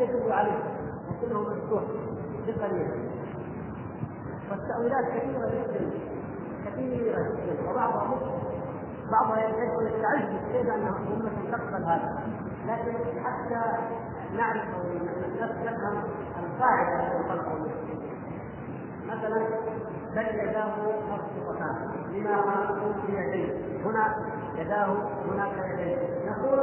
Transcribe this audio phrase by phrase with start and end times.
[0.00, 0.62] يدل عليه
[1.10, 1.82] لكنه مفتوح.
[2.46, 2.90] بقليل.
[4.50, 5.90] والتأويلات كثيرة جدا.
[6.66, 7.70] كثيرة جدا.
[7.70, 8.18] وبعضها
[9.12, 12.22] بعضها يدعو يستعد كيف أن امه تقبل هذا.
[12.66, 13.62] لكن حتى
[14.36, 14.82] نعرف أو
[15.40, 16.02] نفهم
[16.38, 17.66] القاعدة التي خلقه
[19.06, 19.46] مثلا
[20.16, 20.74] بل يداه
[21.10, 24.16] مبسوطتان لما في يديه هنا
[24.56, 24.96] يداه
[25.28, 25.96] هناك يديه.
[26.30, 26.58] نقول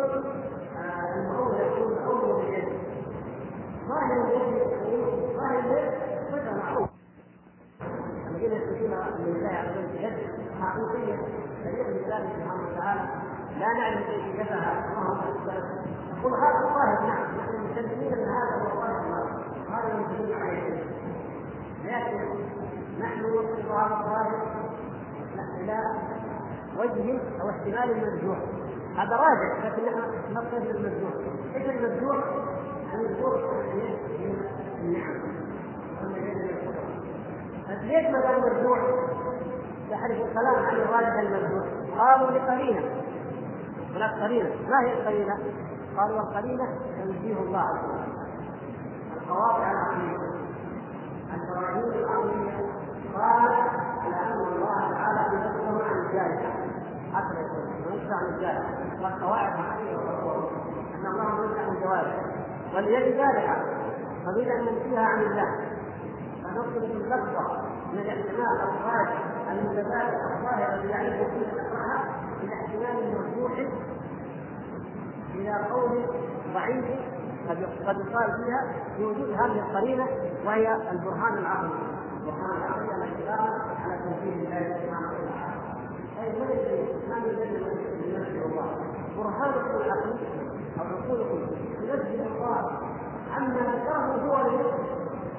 [0.78, 2.77] آه، المعول يكون أول اليد
[3.88, 4.20] ظاهر
[5.38, 5.92] ظاهر
[6.32, 6.92] صفة معروفة.
[8.30, 10.18] الذين يثبتون لله عز وجل
[10.62, 11.16] حقيقيه
[11.66, 13.02] دليل من ذلك سبحانه وتعالى
[13.60, 14.84] لا نعلم كيفيتها
[16.18, 17.38] نقول هذا الظاهر نعم.
[17.38, 20.84] نحن مسلمين ان هذا هو الظاهر هذا المسلمين عليه
[21.86, 22.40] لكن
[23.00, 24.48] نحن نوصل هذا الظاهر
[25.60, 25.80] إلى
[26.78, 28.38] وجه أو احتمال المرجوح.
[28.98, 31.14] هذا راجع لكن نحن نقصد المرجوح.
[31.56, 32.24] إيش المرجوح؟
[37.88, 38.80] ليش ما قال مرجوح؟
[39.90, 41.66] يحرف الكلام عن الراجح المرجوح
[41.98, 42.82] قالوا لقرينة.
[43.96, 44.50] هناك قرينة.
[44.70, 45.38] ما هي القرينة؟
[45.98, 48.08] قالوا القرينة تنزيه الله عز وجل.
[49.18, 50.18] القواطع العقليه
[51.34, 52.52] البراهين العقليه
[53.16, 53.52] قال
[54.04, 56.52] على ان الله تعالى ينزه عن الجارحه
[57.14, 59.96] حتى يقول عن الجارحه والقواعد العقليه
[60.96, 62.37] أن الله ينزه عن الجوارح
[62.76, 63.18] واليد
[64.26, 65.56] فبدا ان ننفيها عن الله.
[66.44, 67.62] فنطلب اللفظه
[67.94, 72.06] من الاحتمال الراجح المتبادل الظاهر الذي يعرفه فيه الاقراء
[72.44, 73.52] إلى احتمال مرجوح
[75.36, 76.06] إلى قول
[76.54, 76.86] ضعيف
[77.50, 80.08] قد قد يقال فيها بوجود هذه القرينة
[80.46, 81.70] وهي البرهان العقلي
[82.18, 85.58] البرهان العقلي الاحتمال على تنفيذ الله سبحانه وتعالى.
[86.22, 88.68] أي من الذي ينزل الله.
[89.18, 90.28] برهانكم العقلي
[90.80, 91.48] أو عقولكم
[91.88, 92.72] ينزل الله
[93.34, 94.36] عما ذكره هو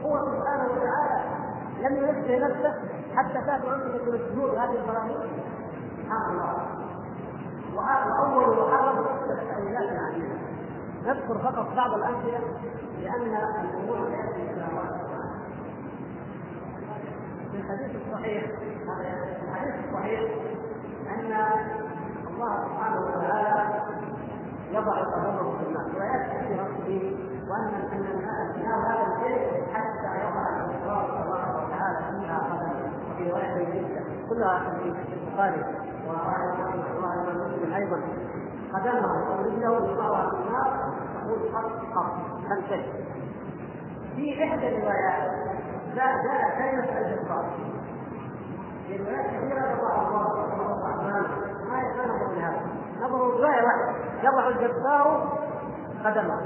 [0.04, 1.24] هو سبحانه وتعالى
[1.80, 2.74] لم ينزه نفسه
[3.16, 5.30] حتى تاتوا أنتم تنزهون هذه البراهين.
[5.96, 6.78] سبحان الله.
[7.74, 8.44] واول
[9.30, 10.36] التاويلات العديده
[11.06, 12.40] نذكر فقط بعض الامثله
[13.02, 14.66] لأن الأمور تاتي إلى
[17.52, 18.72] في الحديث الصحيح في
[19.48, 20.20] الحديث الصحيح
[21.08, 21.32] أن
[22.28, 23.87] الله سبحانه وتعالى
[24.72, 27.16] يضع قدمه في الماء كثيره فيه
[27.50, 28.06] وأن أن
[28.56, 35.14] النار هذا الشيء حتى يضع الاسرار تبارك وتعالى فيها قدمه وفي رواية جدا كلها في
[35.14, 35.64] البخاري
[36.06, 36.52] ورواه
[37.32, 38.00] مسلم أيضا.
[38.72, 42.12] قدمه ورجله يضعها في النار تقول خط خط
[42.48, 42.82] خمسه
[44.16, 45.30] في إحدى الروايات
[45.94, 47.44] جاء جاء كلمه الجبار
[48.86, 51.26] في روايات كثيره يضع الله الرحمن
[51.70, 52.60] ما يتنظر بهذا
[53.00, 53.92] نظر روايه واحدة
[54.48, 55.38] الجبار
[56.04, 56.40] قدمه.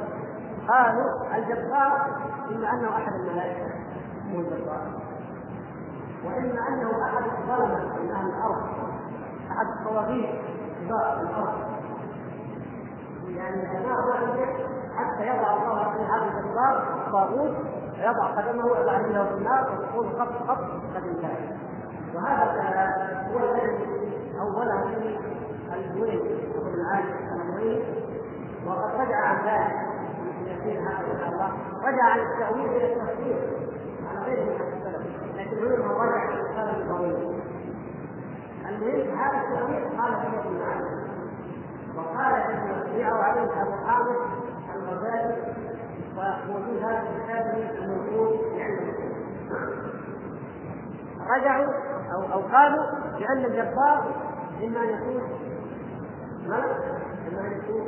[0.69, 2.07] قالوا الجبار
[2.51, 3.67] اما أنه أحد الملائكة.
[4.33, 4.81] هو الجبار
[6.25, 8.62] واما أنه أحد الظلمة من أهل الأرض.
[9.51, 10.41] أحد الطواغيت
[10.81, 11.73] كبار الأرض.
[13.29, 13.93] يعني هذا
[14.97, 17.57] حتى يضع الله في هذا الجبار طاغوت
[17.99, 20.65] يضع قدمه ويضع في النار ويقول خط خط
[20.95, 21.57] قد انتهى
[22.15, 22.93] وهذا
[23.33, 23.79] هو الذي
[24.41, 25.19] أوله في
[25.75, 26.21] الزويل
[26.55, 26.81] ابن
[27.53, 27.83] الزويل
[28.67, 29.93] وقد رجع عن ذلك.
[31.85, 33.63] رجع عن التأويل إلى التفسير.
[34.09, 37.41] على غير من السلف لكن هنا رجع عن السلف الطويل
[38.69, 41.03] المهم هذا التأويل قال فيه ابن العالم
[41.97, 44.17] وقال ابن ربيعه عليه أبو حامد
[44.75, 45.37] الغزالي
[46.17, 48.95] وموجود هذا في كتابه الموجود عند
[51.31, 51.73] رجعوا
[52.15, 52.85] أو أو قالوا
[53.19, 54.15] بان الجبار
[54.65, 55.23] إما أن يكون
[56.47, 57.87] ملك اما ان يكون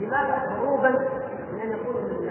[0.00, 0.90] لماذا هروبا
[1.52, 2.30] من ان يكون من الله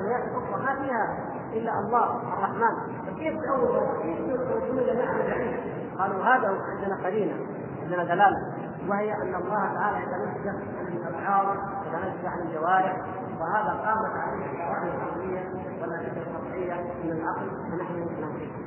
[0.00, 1.18] الايات الاخرى ما فيها
[1.52, 5.56] الا الله الرحمن فكيف تأول كيف تقول لنا عن بعيد
[5.98, 7.34] قالوا هذا عندنا قرينه
[7.82, 8.52] عندنا دلاله
[8.88, 11.46] وهي ان الله تعالى يتنزه عن الافعال
[11.86, 12.96] يتنزه عن الجوارح
[13.40, 15.50] وهذا قامت عليه الشرائع العقليه
[15.80, 16.74] والنتيجه الشرعيه
[17.04, 18.64] من العقل فنحن ننفذ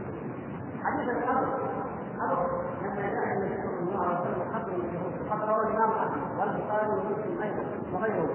[0.83, 1.86] حديث قبر
[2.21, 8.29] لما جاء النبي صلى الله عليه وسلم قبر رواه الامام احمد والبخاري ومسلم أيضا وغيره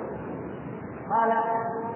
[1.11, 1.31] قال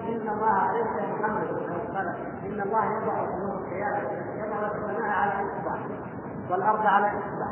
[0.07, 1.47] إن الله ليس محمد
[1.95, 2.07] قال
[2.45, 4.01] إن الله يضع يوم القيامه
[4.35, 5.75] يضع السماء على إصبع
[6.49, 7.47] والأرض على إصبع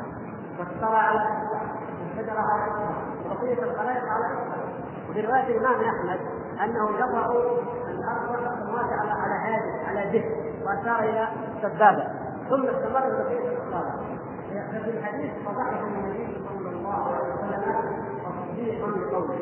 [0.60, 1.62] والثرى على إصبع
[2.02, 2.96] والشجرة على إصبع
[3.26, 4.56] وبقية الخلائق على إصبع.
[5.10, 6.20] وفي رواية الإمام أحمد
[6.64, 7.26] أنه يضع
[7.90, 12.08] الأرض والسماوات على على هذه على جهة وأشار إلى السبابه
[12.50, 14.16] ثم استمر بقية الصلاه
[14.62, 17.62] ففي الحديث فضحك النبي صلى الله عليه وسلم
[18.26, 19.40] تصديقا لقوله.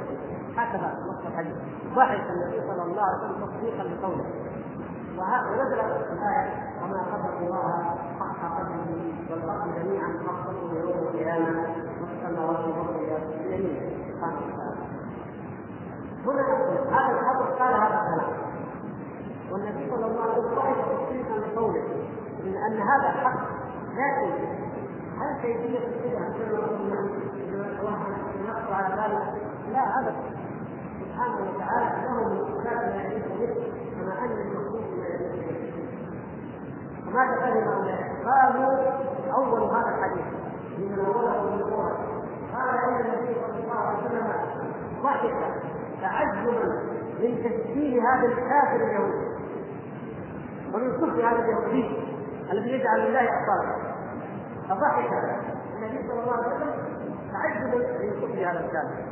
[0.57, 1.55] هكذا نص الحديث.
[1.95, 4.25] ضحك النبي صلى الله عليه وسلم تصديقا لقوله.
[5.17, 8.89] ونزلت الآية وما قدر الله حق قدره
[9.29, 11.65] والأرض جميعا قبضته يوم القيامة.
[12.01, 12.59] والسماوات
[14.09, 14.77] سبحانه وتعالى
[16.25, 16.43] هنا
[16.91, 18.31] هذا الحبر قال هذا الكلام.
[19.51, 21.83] والنبي صلى الله عليه وسلم تصديقا لقوله.
[22.67, 23.39] أن هذا حق.
[23.93, 24.29] لكن
[25.19, 26.29] هل كيفية البدعة
[28.47, 30.15] نقص على ذلك؟ لا أبدا
[30.99, 35.63] سبحانه وتعالى له من صفات لا يليق به كما أن المخلوق لا يليق به
[37.07, 38.73] وماذا فهم هؤلاء؟ قالوا
[39.33, 40.25] أول هذا الحديث
[40.77, 41.95] من من القرآن
[42.53, 44.27] قال أن النبي صلى الله عليه وسلم
[45.03, 45.33] ضحك
[46.01, 49.33] تعجبا من تشبيه هذا الكافر اليهودي
[50.73, 51.97] ومن صدق هذا اليهودي
[52.51, 53.82] الذي يجعل لله أبطالا
[54.75, 55.11] فضحك
[55.77, 56.73] النبي صلى الله عليه وسلم
[57.31, 59.03] تعجبا من كفر هذا الكافر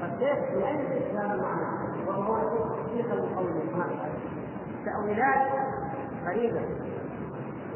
[0.00, 4.10] فكيف لأن الإسلام معناه وهو تصديقا لقوله سبحانه
[4.84, 5.46] تأويلات
[6.26, 6.60] غريبة.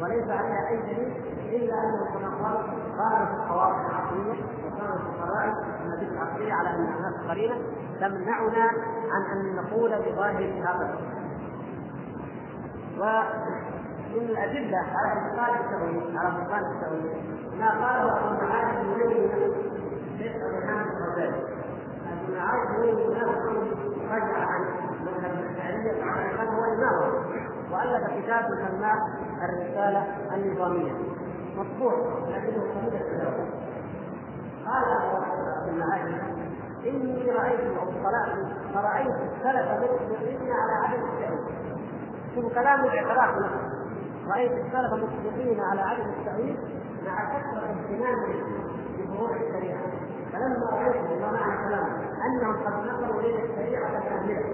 [0.02, 1.12] وليس عليها أي دليل
[1.52, 2.56] إلا أنه كما قال
[2.98, 5.54] قال في القواعد العقلية وكان في القواعد
[5.84, 7.54] النبي العقلية على أن هناك قرينة
[8.00, 8.70] تمنعنا
[9.10, 10.98] عن أن نقول بظاهر هذا
[14.14, 17.12] ومن الأدلة على بطلان التأويل على بطلان التأويل
[17.58, 19.30] ما قاله أبو معاذ يمين
[20.18, 21.42] شيخ أبو حامد الغزالي
[22.12, 23.10] أبو معاذ بن يمين
[24.10, 24.64] رجع عن
[25.04, 25.92] مذهب الأشعرية
[26.36, 27.24] كان هو إمامه
[27.72, 28.92] وألف كتاب يسمى
[29.42, 30.92] الرسالة النظامية.
[31.56, 31.92] مطبوع
[32.28, 33.46] لكنه قليل التداول
[34.66, 34.84] قال
[35.64, 36.12] ابن معاذ
[37.30, 38.36] رأيت أو طلعت
[38.74, 41.54] فرأيت السلف مطلقين على عدم التأويل
[42.34, 43.63] شوف كلام الاعتراف نفسه
[44.28, 46.56] رأيت السلف مطلقين على عدم التأويل
[47.06, 48.44] مع كثرة اهتمامهم
[48.98, 49.80] بفروع الشريعة.
[50.32, 54.44] فلما رأيت ما معنى كلامه أنهم قد نقلوا إلينا الشريعة كاملة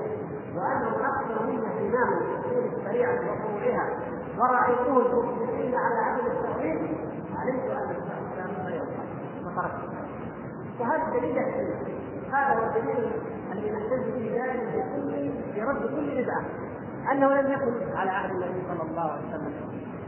[0.57, 3.89] وأنهم أكثر منا اهتماما بتفسير الشريعة وفروعها
[4.39, 6.97] ورأيتهم مطلقين على عدم التأويل
[7.37, 9.03] علمت أن الإسلام لا ينفع
[9.45, 9.91] فتركت
[10.81, 12.01] وهذا يحتمل
[12.33, 13.13] هذا هو الدليل
[13.53, 16.45] الذي نحتج به دائما في كل في رد كل بدعة.
[17.13, 19.53] أنه لم يكن على عهد النبي صلى الله عليه وسلم.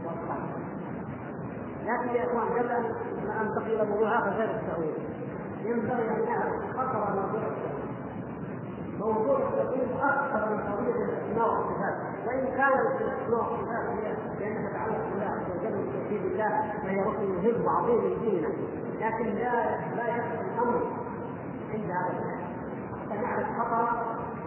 [0.05, 0.63] والصحابه
[1.85, 2.85] لكن يا إخوان قبل أن
[3.41, 4.93] انتقل إلى موضوع اخر غير التأويل.
[5.63, 7.83] ينبغي أن نعرف خطر موضوع التأويل.
[8.99, 11.95] موضوع التأويل أكثر من قضية الاسماء والصفات
[12.27, 13.85] وإن كانت الاسماء والصفات
[14.39, 18.49] لأنها تتعلق بالله عز وجل وتوحيد الله فهي ركن مهم وعظيم من ديننا.
[19.01, 20.81] لكن لا لا يخفى الأمر
[21.73, 22.43] عند هذا الحد
[23.09, 23.87] حتى نعرف خطر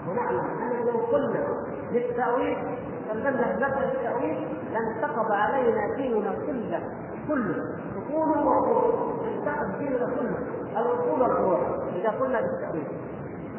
[0.09, 1.47] ونعلم انه لو قلنا
[1.93, 2.56] بالتأويل
[3.09, 6.81] سلمنا بمبدأ التأويل لانتقض علينا ديننا كله
[7.29, 7.65] كله.
[7.99, 10.38] اصوله وفروعه انتقض ديننا كله.
[10.81, 11.61] الاصول والفروع
[11.94, 12.87] إذا قلنا بالتأويل.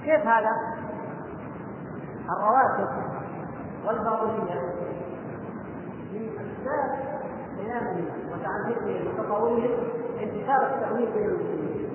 [0.04, 0.52] كيف هذا؟
[2.30, 2.90] الرواتب
[3.88, 4.62] والباطنية.
[6.14, 6.90] من أسباب
[7.58, 9.72] قيامهم وتعذيبهم وتطاولهم
[10.22, 11.90] انتشار التأويل بين المسلمين.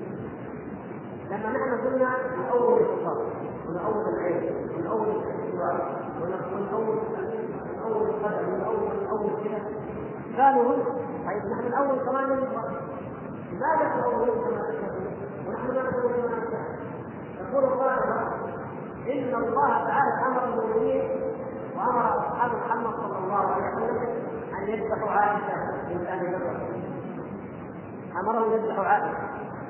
[1.30, 5.06] لما نحن قلنا من أول الكفار الاستواء من أول القدر من أول
[5.52, 6.01] كذا
[10.38, 10.82] قالوا هم
[11.26, 12.28] طيب نحن أول كمان
[13.52, 15.06] لماذا تقولون كما تشهدون
[15.48, 16.42] ونحن لا نقول كما
[17.40, 17.98] يقول القائل
[19.08, 21.02] إن الله تعالى أمر المؤمنين
[21.76, 23.98] وأمر أصحاب محمد صلى الله عليه وسلم
[24.58, 25.54] أن يذبحوا عائشة
[25.88, 26.42] من آل
[28.20, 29.18] أمرهم يذبحوا عائشة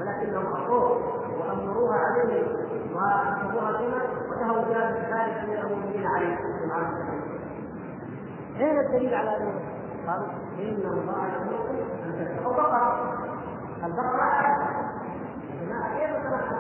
[0.01, 1.01] ولكنهم أخوه
[1.41, 2.43] وأمروها عليه
[2.95, 6.39] وأخذوها كما وتهوا بها ذلك من المؤمنين عليه
[8.61, 9.63] أين الدليل على ذلك؟
[10.07, 10.27] قالوا
[10.59, 13.15] إن الله يأمركم أن تذبحوا بقرة
[13.85, 14.33] البقرة
[15.99, 16.57] كيف تتنحى؟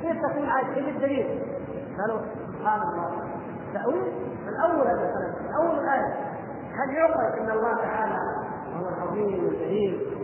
[0.00, 1.42] كيف تكون عائشة؟ إيش الدليل؟
[1.98, 2.20] قالوا
[2.58, 3.10] سبحان الله
[3.74, 4.12] تأويل
[4.46, 6.14] من أول مثلا من أول الآية
[6.74, 8.18] هل يعقل أن الله تعالى
[8.76, 10.18] هو العظيم الجليل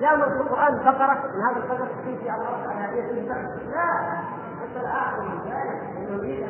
[0.00, 4.25] جاء في القرآن بقرة من هذا القدر تمشي على هذه البقرة لا
[6.10, 6.44] نريد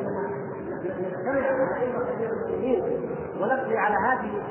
[2.21, 3.07] المسلمين
[3.41, 4.41] ونقضي على هذه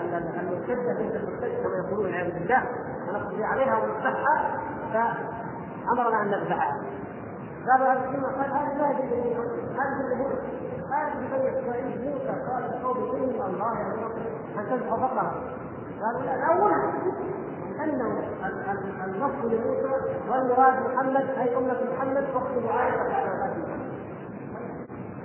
[0.40, 2.62] المرتدة بنت المرتدة كما يقولون بالله.
[3.08, 4.60] ونقضي عليها ونذبحها
[4.92, 6.82] فأمرنا أن نذبحها.
[7.70, 9.46] قالوا هذا الكلمة قال هذه لا يجوز
[9.78, 10.56] هذه الجمهور
[12.04, 12.96] موسى قال لقوم
[13.46, 13.72] الله
[14.58, 15.34] أن تذبحوا بقرة
[16.02, 16.72] قالوا لا الأول
[17.84, 18.22] أنه
[19.04, 19.94] النص لموسى
[20.28, 23.45] والمراد محمد أي أمة محمد اخت محمد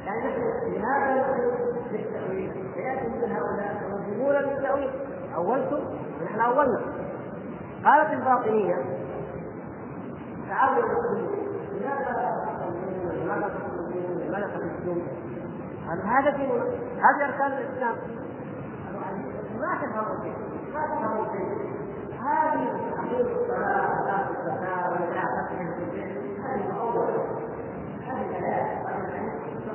[0.06, 0.36] يعني
[0.78, 1.52] لهذا نحن
[1.92, 4.90] بالتاويل فياتي مثل هؤلاء ينظمون بالتاويل
[5.36, 5.80] أولتم؟
[6.22, 6.82] ونحن أولنا.
[7.86, 8.76] قالت الباطنية
[10.50, 10.84] تعالوا
[16.06, 16.44] هذا في
[16.98, 17.96] هذه اركان الاسلام
[19.60, 20.36] ما تفهموا شيء
[20.74, 21.72] ما تفهموا شيء
[22.20, 25.52] هذه تحقيق الصلاه ولا الزكاه ولا فتح
[26.44, 27.10] هذه اول
[28.08, 28.82] هذه الايات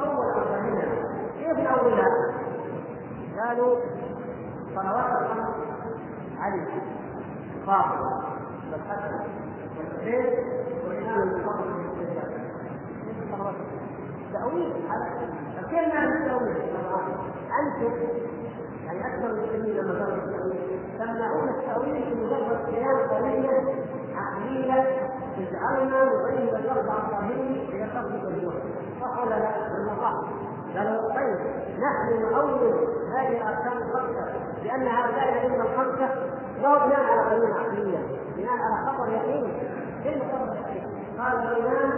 [0.01, 0.87] اول اركانها
[1.39, 2.09] كيف اولها؟
[3.47, 3.77] قالوا
[4.75, 5.55] صلوات الخمس
[6.39, 6.67] علي
[7.67, 8.23] فاطمة
[8.73, 9.21] والحسن
[9.79, 10.27] والحسين
[10.89, 11.87] وإمام الفضل
[14.33, 14.73] تأويل
[15.71, 16.57] كيف معنى التأويل؟
[17.61, 17.93] أنتم
[18.87, 23.75] يعني أكثر المسلمين لما قالوا التأويل تمنعون التأويل بمجرد قيام قضية
[24.15, 28.55] عقلية تجعلنا نبين الفرد عن ظاهره إلى فرض الجمهور
[29.01, 30.21] صح ولا لا؟ صح
[30.77, 31.56] قالوا طيب.
[31.81, 34.25] نحن نؤول هذه الأركان الخمسة
[34.65, 36.09] لأن هؤلاء الائمه الخمسة
[36.63, 37.99] لا بناء على قانون عقلية
[38.37, 39.53] بناء على خطر يقين.
[40.05, 40.87] كيف خطر يقين؟
[41.19, 41.93] قال الإمام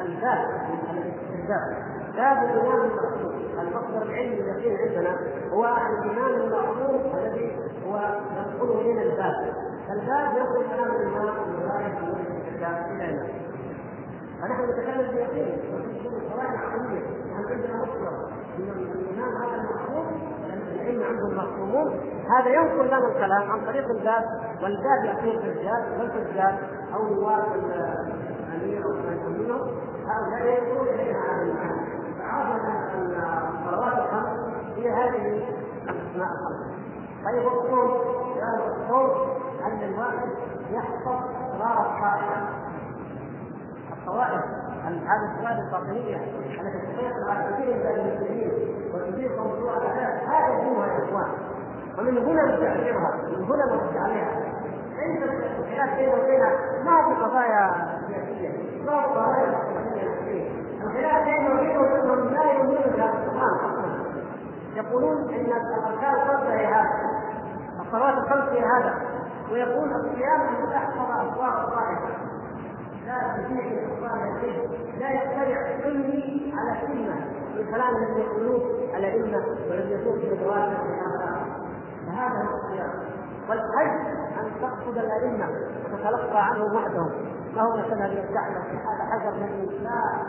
[0.00, 0.48] الباب
[0.90, 1.84] الاستهزاء
[2.16, 3.34] باب الإمام المقصود.
[3.58, 5.18] المصدر العلمي اليقين عندنا
[5.52, 8.00] هو الإمام المأمور الذي هو
[8.36, 9.54] يدخل الينا الباب.
[9.88, 11.34] فالباب يقول كلام الإمام
[12.90, 13.20] إلى
[14.40, 15.58] فنحن نتكلم بيقين
[16.32, 17.02] قواعد عقلية.
[17.32, 18.23] نحن عندنا مصدر.
[18.64, 20.06] من الامام هذا المحفوظ
[20.74, 22.00] العلم عندهم مفهومون
[22.36, 24.24] هذا ينقل لنا الكلام عن طريق الباب
[24.62, 26.54] والباب يعطيه الحجاج والحجاج
[26.94, 27.44] أو نواب
[28.84, 29.60] أو من منهم
[30.06, 31.94] هؤلاء ينقلون إلينا هذا المعنى.
[32.18, 33.16] فعرفنا أن
[33.54, 35.44] الصلوات الخمس هي هذه
[35.82, 36.74] الأسماء الخمس
[37.24, 37.90] طيب الصوم
[38.40, 39.30] قالوا الصوم
[39.66, 40.28] أن الواحد
[40.70, 41.20] يحفظ
[41.58, 42.46] قرار الصائم
[43.92, 48.52] الطوائف هذه الطوائف الباطنيه التي تسيطر على كثير من المسلمين
[48.94, 51.30] وتزيد موضوع العذاب هذا دينها يا إخوان.
[51.98, 54.40] ومن هنا نستعمرها من هنا نرد عليها
[54.96, 55.22] ليس
[55.58, 56.50] الخلاف بيننا وبينها
[56.84, 57.70] ما في قضايا
[58.08, 58.48] سياسية
[58.86, 59.60] ما في قضايا
[60.82, 63.74] الخلاف بيننا وبينهم لا يؤمنون بهذا القرآن
[64.74, 66.90] يقولون إن الأركان الخمسه هي هذا
[67.80, 68.94] الصلوات الخمس هي هذا.
[69.52, 72.33] ويقول الصيام أن تحفظ اصوات الطائفه
[73.06, 74.42] لا تستطيع الاخبار
[74.98, 77.14] لا يطلع علمي على كلمه
[77.56, 78.60] من كلام الذي يقولوه
[78.96, 80.78] الائمه ولم يكون في الدراسه
[82.06, 82.90] فهذا هو الصيام
[83.48, 84.06] والحج
[84.40, 85.48] أن تقصد الأئمة
[85.84, 87.10] وتتلقى عنهم وحدهم
[87.56, 90.24] ما هو مثلا الكعبه هذا حجر من لا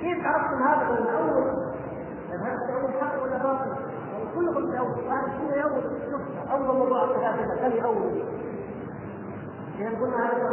[0.00, 1.70] كيف عرفتم هذا من اول
[2.30, 3.70] هل تقول حق ولا باطل؟
[4.34, 8.22] كلكم تأول وهذا الشيء يأول شوف أول مرة ثلاثة كم يأول
[9.78, 10.48] إذا قلنا هذا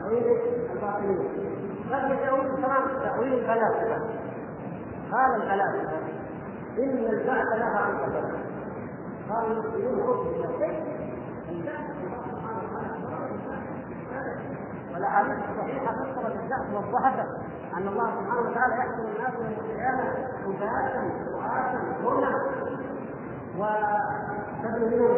[0.00, 0.24] تأويل
[0.72, 1.28] الباطنية
[1.90, 3.98] بل تأويل كمان تأويل الفلاسفة
[5.12, 5.98] قال الفلاسفة
[6.78, 8.30] إن البعث لها عن قدر
[9.30, 10.40] قالوا المسلمون خذوا
[14.94, 17.18] والاحاديث الصحيحه فسرت البعث وضحت
[17.76, 20.04] ان الله سبحانه وتعالى يحكم الناس يوم القيامه
[20.46, 22.32] هداة دعاة هنا
[23.58, 25.16] وتبني منهم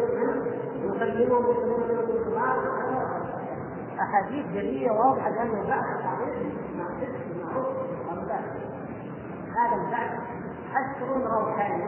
[0.84, 2.62] يكلمهم منهم سبحانه
[4.02, 5.84] أحاديث جلية واضحة لأنه البعث
[9.56, 10.20] هذا البعث
[10.72, 11.84] حشر روحاني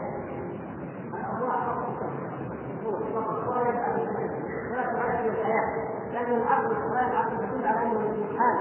[6.12, 8.56] لأن العقل الصغير العقل تدل على انه الانسان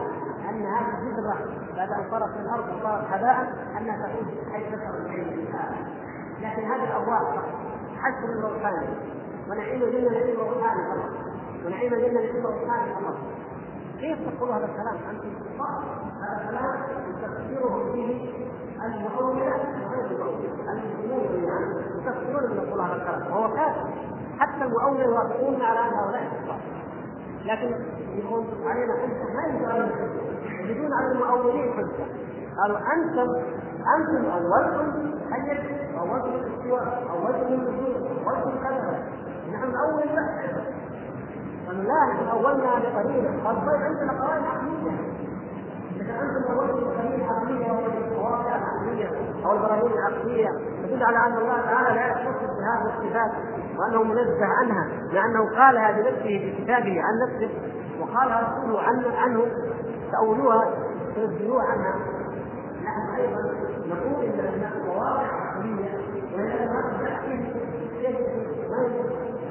[0.49, 1.37] ان هذه الجذره
[1.77, 4.93] بعد أن صارت في الأرض وصارت هباء أنها تعود حيث تشعر
[6.41, 7.21] لكن هذه الأرواح
[8.01, 8.87] حشر روحاني
[9.49, 11.32] ونعيم جنه نعيم روحاني فقط
[11.65, 13.15] ونعيم الجنة نعيم روحاني فقط
[13.99, 15.83] كيف تقول هذا الكلام؟ أنتم كفار
[16.21, 16.75] هذا الكلام
[17.21, 18.33] تفسيره فيه
[18.85, 19.45] المؤولة
[19.85, 21.29] وغير المؤولة.
[21.31, 21.59] جميعا
[21.97, 23.31] يفسرون من يقول هذا الكلام.
[23.31, 23.89] وهو كافر.
[24.39, 26.59] حتى المؤولة يوافقون على أن هؤلاء كفار
[27.45, 27.75] لكن
[28.17, 29.91] يكون علينا حجة ما يجوز علينا
[30.59, 32.05] يجدون على المؤولين حجة.
[32.57, 33.29] قالوا أنتم
[33.97, 35.63] أنتم اولتم حجة
[35.99, 37.95] اولتم الاستواء اولتم النزول
[38.27, 39.03] اولتم كذا.
[39.53, 40.62] نحن اول لا
[41.77, 44.91] لا؟ نحن أولنا بقليل قال طيب عندنا قواعد عقليه
[45.95, 49.09] إذا أنتم اولتم بقليل عقليه أو القواعد العقليه
[49.45, 50.49] أو البراهين العقليه
[50.83, 53.31] تدل على أن الله تعالى لا يختص بهذه الصفات
[53.77, 57.49] وأنه منزه عنها لأنه قالها بنفسه في كتابه عن نفسه
[57.99, 59.45] وقالها رسوله عن عنه
[60.11, 60.73] تأولوها
[61.15, 61.95] تنزلوها عنها.
[62.83, 63.41] نحن أيضا
[63.87, 65.89] نقول إن هناك مواضع عقليه
[66.35, 67.05] وهي ما كيف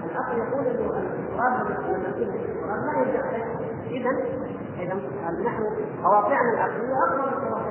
[0.05, 1.22] العقل يقول
[3.91, 4.11] اذا
[4.81, 4.95] اذا
[5.45, 5.65] نحن
[6.05, 7.63] قواطعنا العقليه اقرب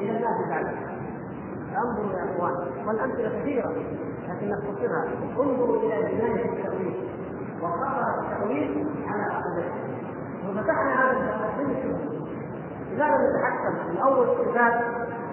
[0.00, 0.70] إلى الله تعالى
[1.76, 3.72] انظروا يا اخوان والامثله كثيره
[4.28, 5.04] لكن نختصرها
[5.38, 7.08] انظروا إلى جنايه التاويل
[7.62, 11.38] وخطر التاويل على عقيدته فتحنا هذا
[12.92, 14.72] لماذا نتحكم في اول كتاب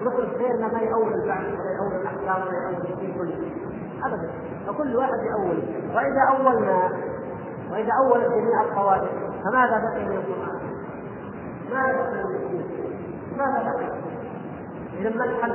[0.02, 3.50] نخرج غيرنا ما يأول البعض ولا يأول الاحكام ولا يأول الدين كله
[4.04, 4.30] ابدا
[4.66, 5.62] فكل واحد يأول
[5.94, 6.90] واذا اولنا
[7.70, 9.08] وإذا اول جميع القواعد
[9.44, 10.60] فماذا بقي من القرآن؟
[11.70, 12.64] ماذا بقي من؟
[13.38, 13.88] ماذا بقي؟
[15.00, 15.52] إذا ما الحل؟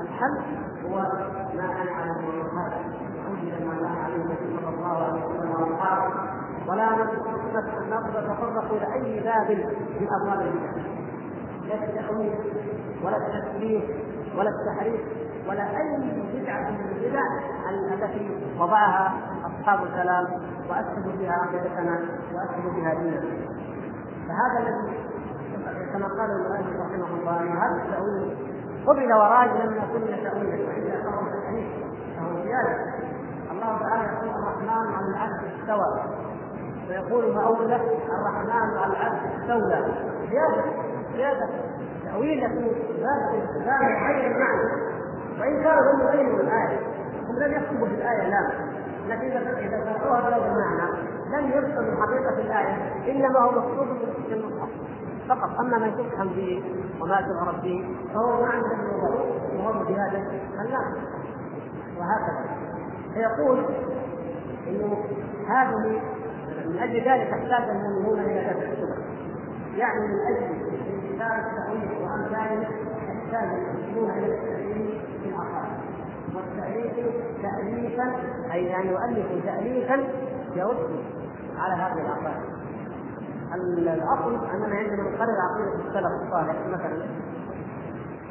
[0.00, 0.38] الحل
[0.84, 0.96] هو
[1.56, 2.78] ما أنا عليه هذا
[3.28, 4.24] أنزل ما كان عليه
[4.60, 6.14] صلى الله عليه وسلم واصحابه
[6.68, 6.88] ولا
[8.00, 9.50] نتطرق إلى أي باب
[10.00, 10.50] من البدع
[11.68, 12.34] لا التأويل
[13.04, 13.82] ولا التسليم
[14.36, 15.00] ولا التحريف
[15.48, 15.96] ولا أي
[16.34, 17.22] بدعة من البدع
[17.70, 19.12] التي وضعها
[19.64, 20.26] أصحاب الكلام
[20.70, 21.98] وأسلموا بها عقيدتنا
[22.34, 23.20] وأسلموا بها ديننا.
[24.28, 25.04] فهذا الذي
[25.92, 28.36] كما قال المؤلف رحمه الله أن هذا التأويل
[28.86, 31.66] قبل وراج لم يكن تأويلا وإلا فهو تحريف
[32.16, 32.76] فهو زيادة.
[33.52, 36.04] الله تعالى يقول الرحمن على العرش استوى.
[36.88, 39.94] ويقول مؤولة الرحمن على العرش استولى.
[40.30, 40.64] زيادة.
[41.16, 41.48] زيادة.
[42.04, 42.64] تأويل لكن
[42.98, 43.14] لا
[43.64, 44.68] لا يغير المعنى.
[45.40, 46.78] وإن كانوا هم يغيروا الآية
[47.28, 48.63] هم لم يكتبوا في الآية لا.
[49.08, 50.90] لكن إذا شرحوها بهذا المعنى
[51.30, 53.88] لم يفهم من حقيقة الآية إنما هو مقصود
[54.28, 54.68] في المصحف
[55.28, 55.60] فقط.
[55.60, 56.62] أما من تفهم به
[57.00, 60.18] وما تعرف به فهو معنى الذي وهو بهذا
[60.60, 60.94] الناس.
[61.98, 62.44] وهكذا.
[63.14, 63.64] فيقول
[64.68, 65.04] إنه
[65.48, 66.00] هذه
[66.66, 69.04] من أجل ذلك احتاج المؤمنون إلى دفع الشبه
[69.76, 70.44] يعني من أجل
[71.12, 72.68] انتشار التأويل وأمثاله
[73.08, 75.13] يحتاج المسلمون في العقائد
[76.34, 78.12] والتأليف تأليفا
[78.52, 80.04] أي أن يؤلف تأليفا
[80.54, 81.04] يرد
[81.58, 82.54] على هذه العقائد
[83.54, 87.06] الأصل أننا عندما نقرر عقيدة السلف الصالح مثلا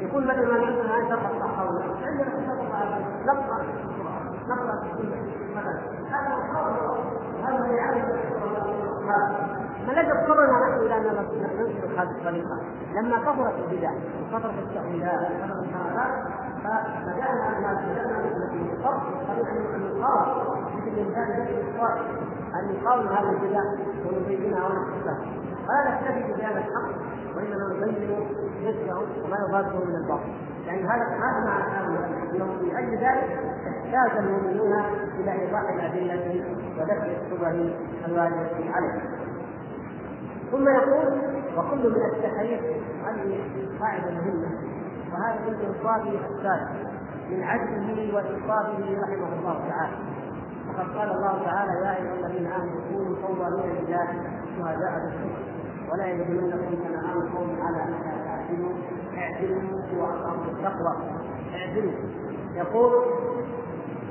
[0.00, 2.24] يقول بدل ما نقول ما شرح الصحابه عندنا
[4.48, 5.16] نقرأ في السنة
[5.56, 5.80] مثلا.
[6.10, 6.36] هذا
[7.44, 8.04] هذا يعرف
[9.86, 12.60] فلقد اضطرنا نحن إلى ان ننشر هذه الطريقة.
[12.94, 13.90] لما كثرت البدع
[14.32, 22.00] وكثرت التأويلات وكثرت الحركات فبدانا بدانا في الفرق ان نقاوم مثل انسان ذكر
[22.54, 23.62] ان نقاوم هذه البدع
[24.06, 25.18] ونبينها ونحفظها
[25.66, 26.88] فلا نكتفي بهذا الحق
[27.36, 28.10] وانما نبين
[28.62, 30.32] مثله وما يضاده من الباطل
[30.66, 31.98] يعني هذا هذا معنى
[32.32, 34.72] انه من أجل ذلك احتاج المؤمنون
[35.20, 36.44] إلى ايضاح الادله
[36.78, 37.74] ودفع الشبه
[38.06, 39.02] الوارده عليه
[40.50, 41.22] ثم يقول
[41.56, 42.60] وكل من التحريف
[43.04, 43.40] هذه
[43.80, 44.73] قاعدة مهمة.
[45.14, 46.70] وهذا من انصافه الثالث
[47.30, 49.96] من عدله وإنصافه رحمه الله تعالى.
[50.68, 54.06] وقد قال الله تعالى يا أيها الذين آمنوا كونوا قوامين لله
[54.58, 55.54] شهداء بالقسط
[55.92, 58.72] ولا يجرمنكم شنآن قوم على أن تعدلوا
[59.18, 60.94] اعدلوا اقرب التقوى
[61.54, 61.92] اعدلوا.
[62.54, 62.92] يقول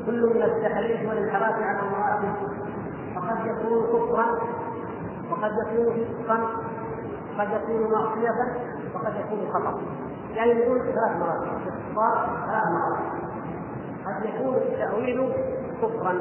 [0.06, 2.34] كل من التحريف والانحراف عن امراته
[3.16, 4.26] فقد يكون كفرا
[5.32, 6.38] وقد يكون فسقا
[7.38, 8.58] قد يكون معصية
[8.96, 9.82] وقد يكون خطأ.
[10.34, 13.24] يعني يقول ثلاث مرات الاختصار ثلاث مرات.
[14.06, 15.34] قد يكون التأويل
[15.82, 16.14] كفرا؟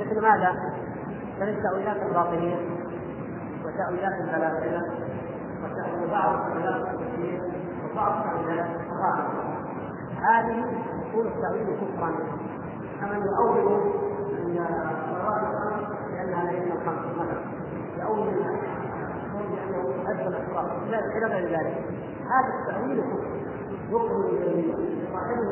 [0.00, 0.52] مثل ماذا؟
[1.36, 2.56] مثل التأويلات الباطنية
[3.64, 5.04] وتأويلات الفلاسفة
[6.02, 7.42] وبعض تأويلات التفسير
[7.92, 9.28] وبعض تأويلات الصحابة
[10.20, 10.64] هذه
[11.08, 12.10] يكون التأويل كفرا.
[13.00, 13.82] كمن يؤول
[14.40, 17.40] أن الصلوات الخمس لأنها ليس الخمس مثلا.
[18.02, 18.28] يؤول
[19.44, 22.03] بانه ادى الاحرار إلى غير ذلك.
[22.30, 22.98] هذا التأويل
[23.90, 24.76] كفر من الجميع.
[25.12, 25.48] صاحبه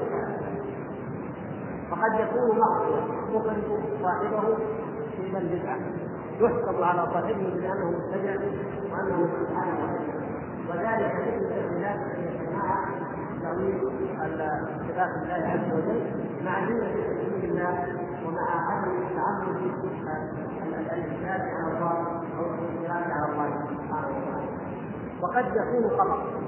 [1.91, 3.63] وقد يكون معصيه يخرج
[4.03, 4.57] صاحبه
[5.17, 5.79] في البدعه
[6.41, 8.35] يحسب على صاحبه بأنه مبتدع
[8.93, 10.23] وأنه سبحانه وتعالى.
[10.69, 12.79] وذلك مثل التأويلات التي يسمعها
[13.43, 13.81] تأويل
[14.89, 16.01] صفات الله عز وجل
[16.45, 17.75] مع جملة تكليف الله
[18.27, 19.57] ومع عدم التعبد
[20.93, 21.97] الانتهاك على الله
[22.39, 24.49] أو الانتهاك على الله سبحانه وتعالى.
[25.23, 26.42] وقد يكون خطا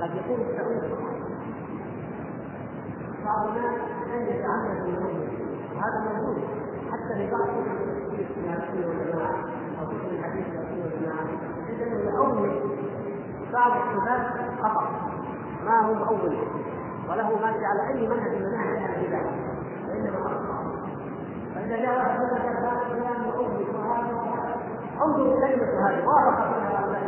[0.00, 0.80] قد يكون التأويل
[3.24, 3.74] بعض الناس
[4.12, 5.28] لم يتعمد بالنظر
[5.76, 6.44] وهذا موجود
[6.90, 9.36] حتى في بعض كتب التفسير في السنة والجماعه
[9.80, 11.26] أو كتب الحديث في السنة والجماعه
[11.68, 12.50] عندما يؤول
[13.52, 14.26] بعض الصفات
[14.62, 14.90] خطأ.
[15.64, 16.36] ما هو مؤول
[17.08, 19.30] وله ما على أي منهج من منهج أهل البدع
[19.88, 20.76] وإنما اخطا
[21.54, 24.56] فإذا جاء واحد يقول لك هذا مؤول وهذا
[25.02, 26.06] انظر الكلمة هذه.
[26.06, 27.02] وافق فيها هؤلاء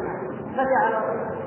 [0.53, 1.38] بدا على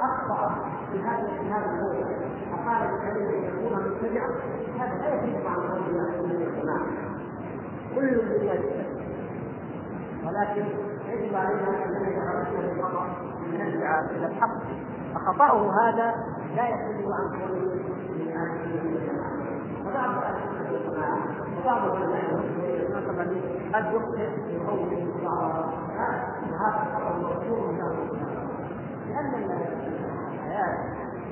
[0.00, 0.54] أخطأ
[0.92, 2.08] في هذا في هذا الموضوع
[2.50, 4.28] فقال الكلمة يكون مبتدعا
[4.78, 6.86] هذا لا يفيد عن قول الجماعة
[7.94, 8.62] كل بالله
[10.26, 10.64] ولكن
[11.08, 13.06] يجب علينا أن نتحرك بالخطا
[13.46, 14.58] من نرجع إلى الحق.
[15.14, 16.14] فخطأه هذا
[16.56, 17.56] لا يخرج عن أهل
[18.14, 19.28] الجماعه
[19.86, 20.10] وبعض
[20.72, 21.18] والجماعه
[21.60, 25.64] وبعض العلماء المسلمين قد يخطئ في قوله بعض
[26.50, 27.74] وهذا خطا مشهور
[29.22, 29.50] لأن
[30.32, 30.78] الحياة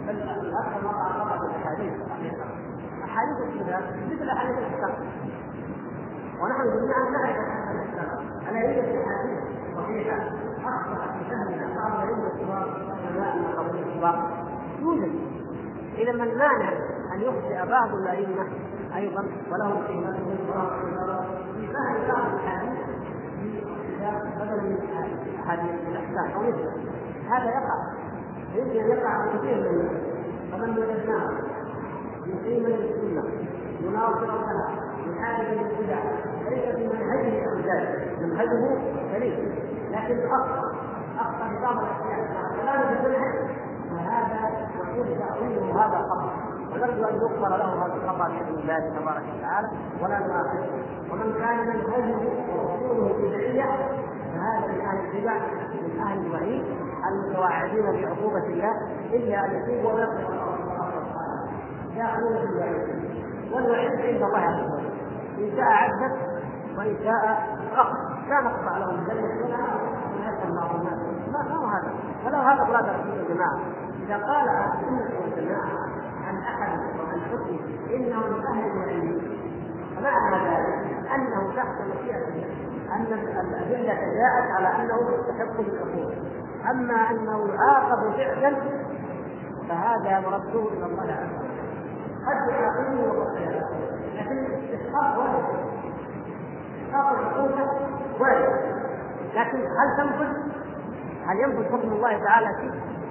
[0.06, 1.92] بل الاكثر ما تعرض بالاحاديث
[3.04, 4.94] احاديث الكتاب مثل احاديث الكتاب
[6.40, 7.36] ونحن جميعا نعرف
[8.48, 9.38] الا هي الاحاديث
[9.70, 10.16] الصحيحه
[10.64, 12.68] اخطات في فهمنا بعض العلم الكبار
[13.36, 14.46] من قبل الكبار
[14.80, 15.12] يوجد
[15.98, 16.72] اذا من مانع
[17.14, 18.46] ان يخطئ بعض الائمه
[18.96, 20.36] أيضا ولهم قيمتهم
[21.54, 22.78] في فهم بعض الاحاديث
[24.40, 24.78] بدل من
[25.44, 26.95] احاديث الاحسان أو مثله
[27.30, 27.76] هذا يقع.
[28.54, 30.16] يمكن أن يقع كثير من الناس.
[30.52, 31.30] فمن وجدناه
[32.26, 33.22] مقيما للسنه
[33.80, 34.70] مناصرا لها
[35.06, 35.98] محاربا للبدع
[36.50, 38.78] ليس في منهجه أو ذلك منهجه
[39.12, 39.54] سليم
[39.90, 40.72] لكن اخطا
[41.18, 43.34] اخطا بعض مع كلامه في المنهج
[43.90, 46.30] فهذا نقول تاويله هذا خطا
[46.72, 49.68] ونرجو أن يغفر له هذا الخطا باذن الله تبارك وتعالى.
[50.02, 50.68] ولا نؤاخذه.
[51.12, 52.16] ومن كان منهجه
[52.54, 53.64] ورسوله بدعية
[54.34, 55.34] فهذا من أهل البدع
[55.74, 56.64] من أهل الوعيد.
[57.08, 58.72] المتوعدين بعقوبه الله
[59.12, 60.56] الا ان يتوبوا ويقبلوا
[61.96, 63.06] ياخذون في الوعيد
[63.52, 64.96] والوعيد عند الله عز وجل
[65.38, 66.16] ان شاء عذب
[66.78, 67.96] وان شاء اخذ
[68.28, 70.98] لا نقطع لهم الجنه ولا بعض الناس
[71.32, 71.94] ما هو هذا
[72.26, 73.60] ولو هذا مراد رسول الجماعه
[74.06, 75.68] اذا قال أهل السنة والجماعه
[76.26, 77.58] عن احد وعن حكم
[77.94, 79.20] انه من أهل العلم
[79.96, 82.46] فمعنى ذلك انه تحت مشيئه الله
[82.92, 86.16] ان الادله جاءت على انه يستحق بالعقوبه
[86.70, 88.56] أما أنه يعاقب فعلا
[89.68, 91.56] فهذا مرده إلى الله عز وجل.
[92.26, 93.26] قد يعاقبه
[94.14, 95.18] لكن استحقاق
[98.20, 98.76] وارد
[99.34, 100.32] لكن هل تنفذ؟
[101.26, 102.70] هل ينفذ حكم الله تعالى فيه؟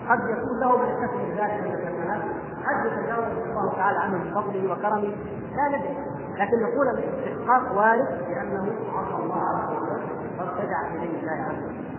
[0.09, 2.21] قد يكون له من يستثمر ذلك من الحسنات
[2.65, 5.15] قد يتجاوز الله تعالى عنه بفضله وكرمه.
[5.55, 5.97] لا ندري.
[6.37, 10.01] لكن نقول الاستحقاق وارد لأنه عصى الله عز وجل
[10.39, 11.94] وابتدع دين الله عز وجل.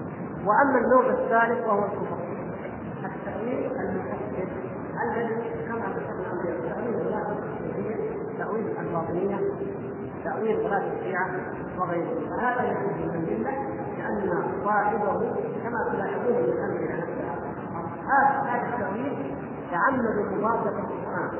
[0.46, 2.18] وأما النوع الثالث وهو الكفر.
[3.04, 4.48] التأويل المفسر
[5.02, 5.34] الذي
[5.68, 6.26] كما ذكرنا
[6.68, 7.36] تاويل الله
[8.38, 9.40] تأويل الباطنية
[10.24, 11.30] تأويل غلاة الشيعة
[11.78, 13.52] وغيره فهذا يكون من المله
[13.98, 15.18] لأن صاحبه
[15.64, 17.36] كما تلاحظون من امرنا نفسها
[18.08, 19.34] هذا التأويل
[19.70, 21.30] تعمد مضادة القرآن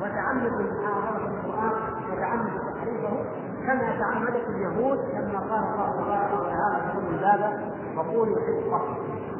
[0.00, 1.72] وتعمد محاربة القرآن
[2.12, 3.24] وتعمد تحريفه
[3.66, 8.78] كما تعمدت اليهود لما قال الله تبارك وتعالى في الباب وقولوا حفظة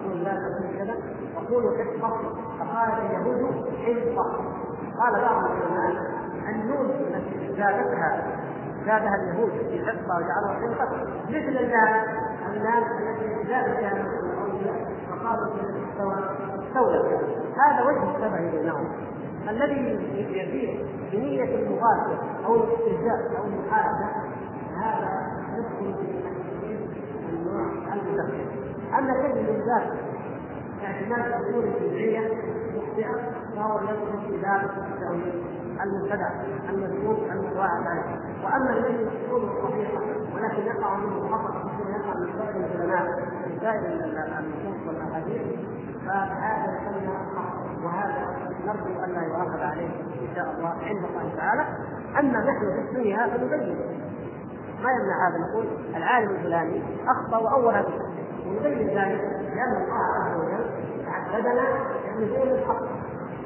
[0.04, 0.96] قولوا لا تقولوا كذا
[1.36, 2.16] وقولوا حفظة
[2.58, 4.24] فقالت اليهود حفظة
[4.98, 6.14] قال بعض العلماء
[6.48, 8.26] النون التي زادتها
[8.86, 10.96] زادها اليهود في حفظة وجعلها حفظة
[11.28, 12.04] مثل اللام
[12.52, 14.04] اللام التي زادت بها
[15.10, 15.46] فقالوا
[15.92, 16.14] استوى
[16.68, 17.24] استولت
[17.56, 18.88] هذا وجه الشبه بينهم
[19.48, 24.06] الذي يزيد بنية المغادرة أو الاستهزاء أو المحاربة
[24.76, 25.94] هذا يدخل
[26.60, 26.63] في
[27.54, 28.46] النوع المدخل
[28.98, 29.92] أما الذي من ذات
[30.84, 32.30] اعتماد الأصول الجزئية
[32.76, 33.14] مخطئة
[33.56, 35.44] فهو يدخل في باب التأويل
[35.82, 36.30] المبتدع
[36.70, 40.00] المذموم المتوعد عليه واما الذي اصوله صحيحه
[40.34, 45.42] ولكن يقع منه خطا يقع من بعض العلماء في سائر النصوص والاحاديث
[46.06, 47.14] فهذا يسمى
[47.84, 48.36] وهذا
[48.66, 51.66] نرجو أن لا يؤاخذ عليه ان شاء الله عند الله تعالى
[52.20, 53.76] اما نحن في الدنيا فنبين
[54.84, 55.38] ما يمنع هذا.
[55.38, 55.66] نقول
[55.96, 57.88] العالم الفلاني أخطأ وأول هذا
[58.46, 59.20] ونبين ذلك
[59.54, 60.64] لأن الله عز وجل
[61.06, 61.64] تعبدنا
[62.16, 62.82] بنزول الحق.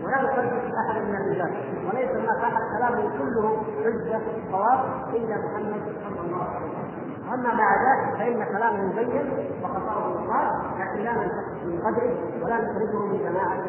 [0.03, 1.51] ولا نصدق أحد من الرجال.
[1.87, 2.63] وليس هناك أحد.
[2.77, 4.21] كلامه كله حجه
[4.53, 4.81] صواب
[5.15, 7.33] إلا محمد صلى الله عليه وسلم.
[7.35, 9.27] أما مع ذلك فإن كلامه مبين
[9.63, 10.49] وخطأه مقال
[10.81, 13.65] لكن لا ننتقص من قدره ولا نخرجه من جماعة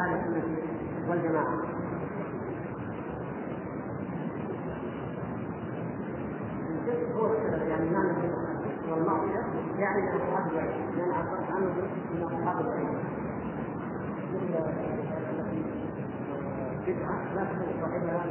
[0.00, 0.42] أهل السنة
[1.10, 1.63] والجماعة.
[7.16, 7.34] هو
[7.68, 8.12] يعني معنى
[8.90, 9.44] والمعصيه
[9.78, 11.66] يعني اصحاب العلم لأن عبرت عنه
[12.14, 12.98] من اصحاب العلم
[16.86, 18.24] بدعه لا تكون صاحبها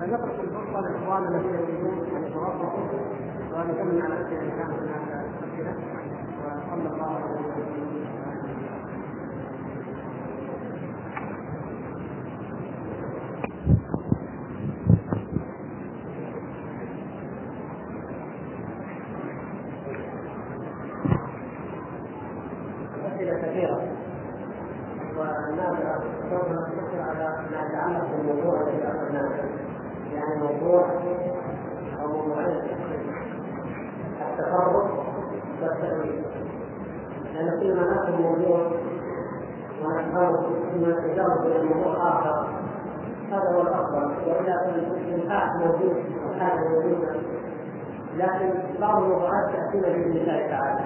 [0.00, 5.74] فنترك الفرصه لاخواننا الذين يريدون ان يتوظفوا وأن يكمل على الاسئله ان كانت هناك اسئله
[6.44, 8.02] وصلى الله على وسلم
[23.06, 23.80] أسئلة كثيرة
[25.16, 25.76] والناس
[26.30, 29.30] سوف نقتصر على ما يتعلق بالموضوع الذي أخذناه
[30.14, 30.86] يعني موضوع
[32.02, 32.60] أو موضوعين
[34.20, 35.06] التفرق
[35.62, 36.22] والتأويل
[37.34, 38.70] لأن كل ما نأخذ موضوع
[39.84, 40.84] ونحفظه ثم
[41.46, 42.46] إلى موضوع اخر
[43.30, 47.12] هذا هو الافضل والا فالانفاق موجود والحاجة موجوده
[48.16, 48.50] لكن
[48.80, 50.84] بعض الموضوعات تاتينا باذن الله تعالى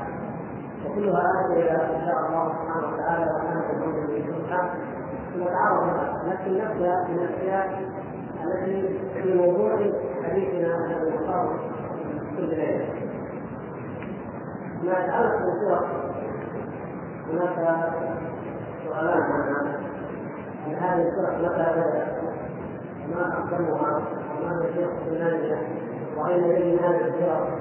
[0.86, 2.52] وكلها آتي ان شاء الله.
[2.52, 4.70] سبحانه وتعالى وكان الامر بالحق
[5.36, 7.82] نتعرض لها لكن نبدا من الاشياء
[8.44, 9.76] التي في موضوع
[10.24, 11.58] حديثنا الذي نختاره
[12.36, 12.88] كل ليله
[14.84, 15.86] ما يتعلق بالصور
[17.32, 17.78] هناك
[18.84, 19.22] سؤالان.
[19.22, 19.85] عن
[20.74, 21.76] هذه الفرق بدات
[23.14, 24.02] ما أقدمها؟
[24.42, 25.58] وما هي شيخ الثمانيه
[26.16, 27.58] وأين يجري هذه الفرق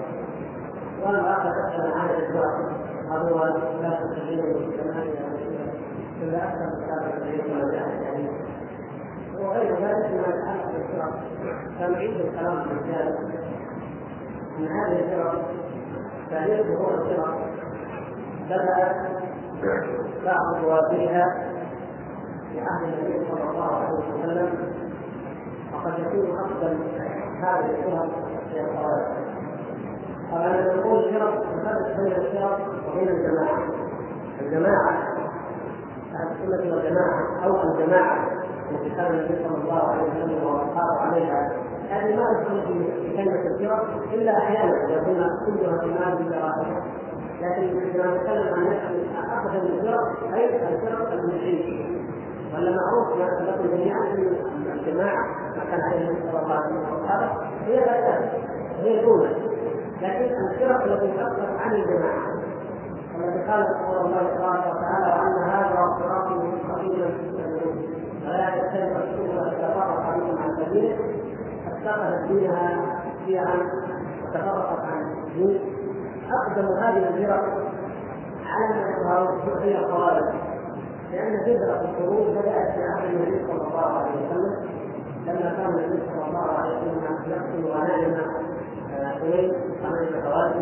[1.05, 2.55] والاخر تسال عن هذه الفرق
[3.11, 3.45] هل هو
[3.81, 5.25] لا تسجيل الثمانيه
[6.21, 8.05] إلا أكثر من التاريخ ولا جاء
[9.39, 11.23] وغير ذلك ما يتعلق بالفرق
[11.79, 13.17] فنعيد الكلام في الرجال
[14.59, 15.49] من هذه الفرق
[16.29, 17.39] تاريخ ظهور الفرق
[18.49, 18.95] بدات
[20.25, 21.54] بعض رواتبها
[22.55, 24.49] في عهد النبي صلى الله عليه وسلم
[25.73, 26.77] وقد يكون اقدم
[27.41, 28.09] هذه الفرق
[28.51, 29.05] في الخوارج
[30.31, 33.63] طبعا نقول فرق نفرق بين الفرق وبين الجماعة.
[34.41, 34.89] الجماعة
[36.15, 38.27] أهل السنة والجماعة أو الجماعة
[38.71, 41.51] التي كان النبي صلى الله عليه وسلم وأصحابه عليها.
[41.89, 46.81] هذه ما تدخل في كلمة الفرق إلا أحيانا يكون كلها في مال بالدراسه
[47.41, 48.67] لكن عندما نتكلم عن
[49.31, 51.94] اقدم الفرق أي الفرق المشركه
[52.55, 55.25] ولا معروف لكم جميعا ان الجماعة
[55.57, 57.31] ما كان عليه النبي صلى الله عليه وسلم واصحابه
[57.65, 58.19] هي لا
[58.81, 59.35] هي الأولى.
[60.01, 62.27] لكن الفرق التي تخرج عن الجماعة
[63.17, 67.09] التي قال رسول الله تبارك وتعالى وان هذا صراطي مستقيما
[68.25, 70.97] ولا تتبع السبل وتتفرق بكم عن سبيله
[71.67, 72.85] اتخذت دينها
[73.25, 73.57] شيعا
[74.23, 75.59] وتفرقت عن الدين.
[76.31, 77.43] أقدم هذه الفرق
[78.45, 80.23] على ما يظهر هي الخوارج
[81.11, 84.85] لأن فكره الخروج بدأت في عهد النبي صلى الله عليه وسلم.
[85.27, 88.15] لما كان النبي صلى الله عليه وسلم يقتل غنائم
[88.95, 90.55] حنين غنائم خوارج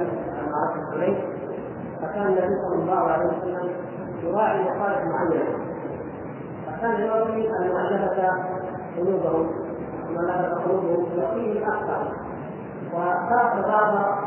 [0.52, 1.18] معركه حنين
[2.02, 3.70] فكان النبي صلى الله عليه وسلم
[4.24, 5.58] يراعي مصالح معينه
[6.68, 8.34] فكان يروي المؤلفه
[8.98, 9.50] قلوبهم
[10.10, 12.12] مؤلفه قلوبهم يعطيهم أكثر
[12.94, 14.18] وخاف بعض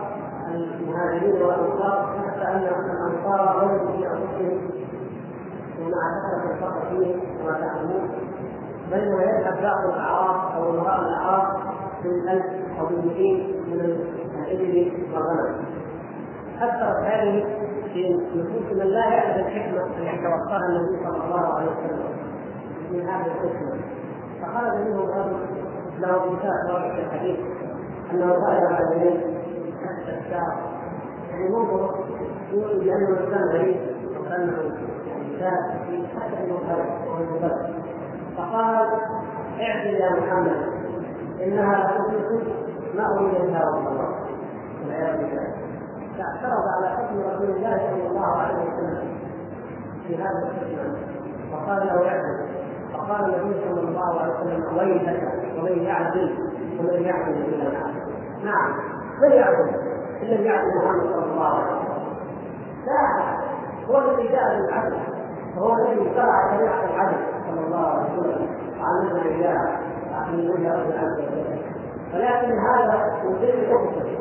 [0.49, 4.76] المهاجرين والأنصار حتى أن الأنصار وجدوا في انفسهم
[5.87, 8.11] ومع كثره الفقر فيهم وما تعلمون
[8.91, 11.61] بينما يذهب بعض الاعراض أو امراء الاعراض
[12.03, 12.45] بالالف
[12.81, 15.65] أو بالمئين من الإبل والغنم.
[16.57, 17.45] اثرت هذه
[17.93, 22.09] في نفوس من لا يعرف الحكمة التي توقاها النبي صلى الله عليه وسلم.
[22.91, 23.81] من هذه الحكمة.
[24.43, 25.37] فخرج منهم رجل
[25.99, 27.39] له مثال واضح الحديث
[28.13, 29.21] انه غير على اليمين
[30.09, 30.77] الشعر.
[31.31, 31.95] يعني منظر
[32.53, 33.77] يقول بانه انسان غريب
[34.21, 34.57] وكأنه
[35.37, 37.53] انسان حتى انه غريب
[38.37, 38.89] فقال
[39.61, 40.57] اعدل يا محمد
[41.43, 42.55] انها لتدرك
[42.95, 44.15] ما اريد منها رسول الله
[44.83, 45.55] والعياذ بالله
[46.19, 49.19] فاعترض على حكم رسول الله صلى الله عليه وسلم
[50.07, 50.97] في هذا الحكم
[51.53, 52.47] فقال له اعدل
[52.93, 56.39] فقال النبي صلى الله عليه وسلم ويلك ومن يعدل
[56.79, 57.73] ومن يعدل إلى
[58.45, 58.75] نعم
[59.23, 59.69] من يعدل
[60.23, 62.07] ان لم يعدل محمد صلى الله عليه وسلم
[62.87, 63.37] لا
[63.91, 65.16] هو الذي جاء بالعدل
[65.57, 67.17] وهو الذي شرع شريعة العدل
[67.49, 68.49] صلى الله عليه وسلم.
[68.81, 69.87] وعلمنا اياه
[70.33, 71.59] من وجه رب عز وجل
[72.15, 74.19] ولكن هذا من قله حكمه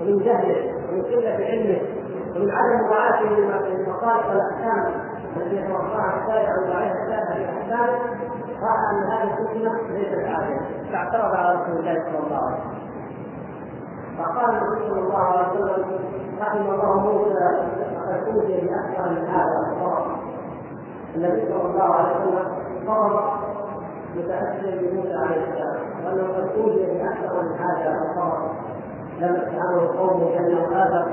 [0.00, 1.80] ومن جهله ومن قلة علمه
[2.36, 4.94] ومن عدم مراعاته لمصالح والاحكام
[5.36, 7.98] التي يتوقعها الشارع ويراعيها الشارع في احكامه
[8.62, 10.60] راى أن هذه الحكمه ليست عادله
[10.92, 12.82] فاعترض على رسول الله صلى الله عليه وسلم.
[14.18, 15.84] فقال النبي صلى الله عليه وسلم
[16.40, 17.50] رحم الله موسى
[17.96, 20.31] فقد اوتي بأكثر من هذا.
[21.16, 22.48] النبي صلى الله عليه وسلم
[22.86, 23.20] فرض
[24.16, 25.76] متاثرا بموسى عليه السلام.
[26.04, 28.50] وأنه قد اوتي باكثر من هذا الصواب
[29.20, 31.06] لم يفعله قومه كانه اخر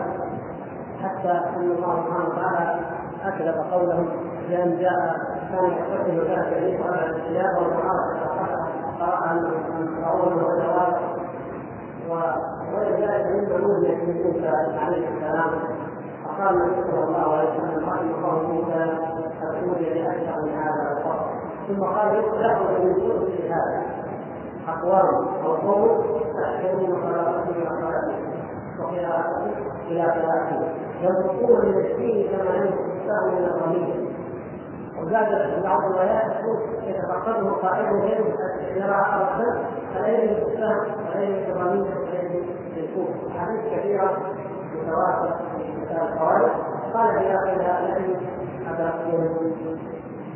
[1.04, 2.80] حتى أن الله سبحانه وتعالى
[3.26, 4.06] أكذب قوله
[4.50, 5.18] بأن جاء
[5.52, 8.60] كان يحتفل وكان يليق على الاشياء والمعارضه
[9.00, 9.52] قرأ ان
[10.02, 11.00] فرعون والجواب.
[12.10, 15.52] وغير ذلك مما نودي من موسى عليه السلام
[16.26, 19.09] فقال النبي صلى الله عليه وسلم رحم الله موسى
[19.56, 21.26] اوتي باكثر من هذا الفضل
[21.68, 23.84] ثم قال يخرج من سوء هذا.
[24.68, 28.20] اقوام أو قوم تحكمون صلاتهم إلى صلاتهم
[28.80, 29.52] وقراءتهم
[29.88, 30.64] إلى قراءتهم
[31.02, 34.10] ينطقون من الدين كما ينطق من الرميه
[35.02, 38.34] وزاد بعض الروايات تقول يتفقده الرسول
[39.94, 42.44] فلا يجد السهم ولا يجد الرميه ولا يجد
[42.78, 44.18] الكوف احاديث كثيره
[44.76, 46.52] متواتره في كتاب الخوارج
[46.94, 48.16] قال في اخرها الذي
[48.70, 49.78] ادركتم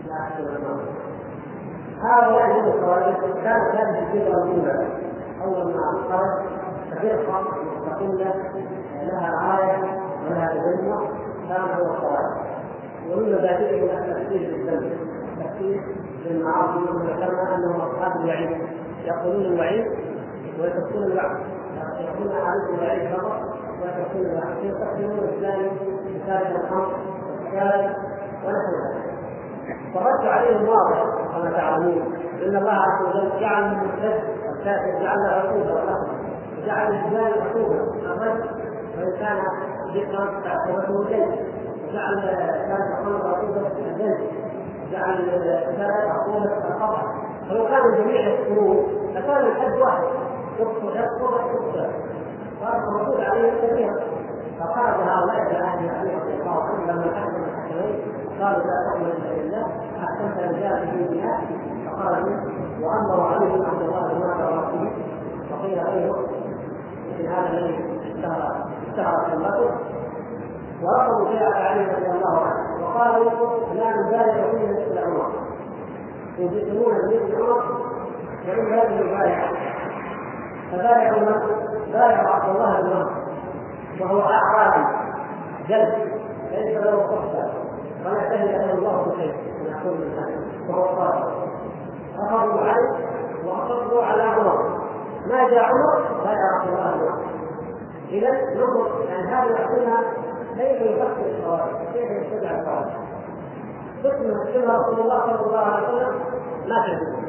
[0.08, 1.04] لا
[2.04, 4.88] هؤلاء هم الخوارج كانوا ثابت الفكرة الاولى
[5.44, 6.46] اول ما خرج
[6.92, 7.44] كفرقه
[7.78, 8.34] مستقله
[9.04, 11.02] لها رايه ولها تجمع
[11.50, 12.54] كان هو الخوارج
[13.12, 14.92] ومن مبادئهم التفكير بالذنب
[15.38, 15.82] التفكير
[16.24, 18.58] بالمعاصي وذكرنا انهم اصحاب الوعيد
[19.06, 19.86] يقولون الوعيد
[20.60, 21.38] ويتركون الوعد
[22.00, 23.42] يقولون عليكم الوعيد فقط
[23.82, 25.72] ويتركون الوعد يستخدمون الثاني
[26.16, 26.96] مثال الخمر
[27.30, 28.13] والثالث
[28.46, 29.14] ونحو ذلك
[29.94, 31.04] فالرد عليهم واضح
[31.34, 33.80] كما تعلمون إن الله عز وجل جعل من
[34.60, 36.08] الكافر جعل عقوبه والاخر
[36.58, 37.76] وجعل الجبال عقوبه
[38.06, 38.46] الرد
[38.98, 39.38] وإن كان
[39.94, 41.40] ذكرا فعقوبته جلد
[41.90, 42.22] وجعل
[42.68, 44.28] كانت الخمر عقوبه الجلد
[44.92, 47.02] جعل الثلاث عقوبه القطع
[47.50, 50.04] فلو كانوا الجميع يذكرون لكان الحد واحد.
[50.60, 51.90] يقتل يقتل
[52.60, 53.96] صار المردود عليهم كثيرا
[54.60, 59.62] فخرج هؤلاء إلى أهل علي رضي الله عنه لما حكم الحكمين قالوا لا تؤمن إلا
[60.04, 61.42] أحسنت في دينها
[61.86, 62.38] فخرجوا
[62.82, 64.92] وامروا عليهم عبد الله بن ورثه
[65.52, 66.28] وقيل غيره
[67.12, 69.72] مثل هذا الذي اشتهر اشتهر كلمته
[70.84, 72.84] ورفضوا بيعة علي رضي الله عنه.
[72.84, 73.30] وقالوا
[73.74, 75.32] لا نبالغ فيه مثل عمر.
[76.38, 77.64] يجسمون مثل عمر
[78.48, 79.54] ومن هذه البايعة
[80.72, 81.42] فبايعوا من؟
[81.92, 83.12] بايعوا عبد الله بن عمر.
[84.02, 84.86] وهو أعرابي
[85.70, 85.94] جلد
[86.52, 87.63] ليس له صحبة.
[88.06, 91.32] ولا شهد له الله بشيء من يقول الانسان وهو صادق
[92.20, 92.90] اخذوا عليه
[93.46, 94.80] واصروا على عمر.
[95.28, 97.18] ما جاء عمر؟ بايع عبد الله
[98.12, 99.98] إذا نظر يعني هذا يعطينا
[100.58, 102.92] كيف يفكر الخوارج كيف يتبع الخوارج
[104.04, 106.20] قسم كما رسول الله صلى الله عليه وسلم
[106.68, 107.24] ما كذب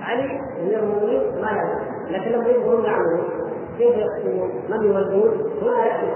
[0.00, 1.92] علي امير المؤمنين ما يعلم.
[2.10, 3.24] لكن لما يظهرون يعلمون
[3.78, 6.06] كيف يقسمون من يولون هنا يأتي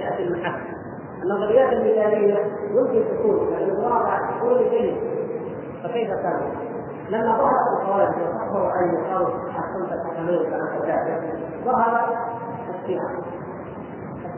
[0.00, 0.77] يأتي المحك
[1.22, 2.36] النظريات المثاليه
[2.70, 4.96] يمكن تكون يعني الواقع تكون جيد
[5.84, 6.40] فكيف كان؟
[7.08, 12.16] لما ظهرت الخوارج وصفوا ان يقالوا احسنت الحكمين كما كذلك ظهر
[12.74, 13.10] الشيعه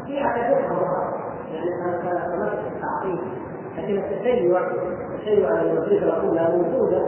[0.02, 1.20] الشيعه كثيرا ظهر
[1.52, 1.70] يعني
[2.02, 3.20] كانت تمثل التعقيد.
[3.78, 4.60] لكن التشيع
[5.14, 7.06] التشيع النظريه الاولى موجوده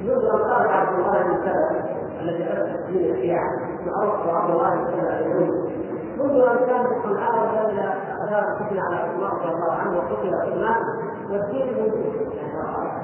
[0.00, 3.48] منذ ان قال عبد الله بن سبأ الذي حدث تسميه الشيعه
[3.86, 5.74] معروف عبد الله بن اليهودي
[6.18, 10.82] منذ أن كان وكان إلى اثار الفتنه على عثمان رضي الله عنه وقتل عثمان
[11.30, 12.34] والدين موجود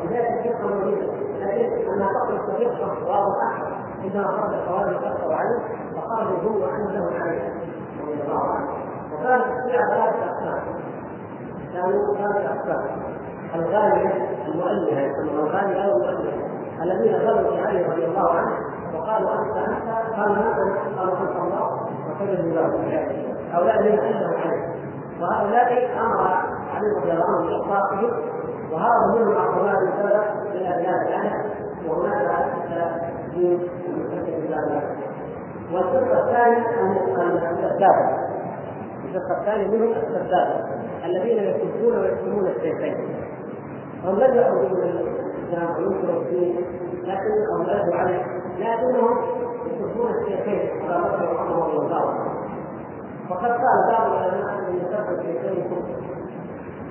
[0.04, 1.06] لذلك الفرقه موجوده
[1.40, 5.58] لكن انها تخلق فرقه واضحه عندما خرج الخوارج كفروا عليه
[5.96, 7.52] فخرجوا هم وانه له عليه
[8.02, 8.68] رضي الله عنه
[9.12, 10.62] وكانت الشيعه ثلاثة اقسام
[11.72, 12.84] كانوا ثلاثة اقسام
[13.54, 16.50] الغاليه المؤلهه يسمونها أو المؤلهه
[16.82, 18.52] الذين غلوا في علي رضي الله عنه
[18.94, 24.69] وقالوا أنت أنت قالوا انت قالوا انت الله وكذبوا له هؤلاء الذين أنزلوا عليه.
[25.20, 26.20] وهؤلاء أمر
[26.74, 28.10] علي رضي الله عنه بإطلاقهم
[28.72, 31.50] وهذا منهم أقوال سبب من ابناء الاهل
[31.88, 32.52] وهناك
[33.34, 33.60] دين
[35.72, 36.66] والفرقة الثانية
[37.50, 38.30] السبابة.
[39.04, 42.96] الفرقة الثانية منهم السبابة الذين يسبون ويكتمون السيفين
[44.04, 46.56] هم لم يخرجوا من الاسلام وينكروا الدين
[47.04, 48.22] لكن اولادوا عليه
[48.58, 49.18] لكنهم
[49.66, 52.39] يسبون الشيخين على وعمر رضي الله
[53.30, 56.00] وقد قال بعض العلماء أن يسب الشيخين كفر.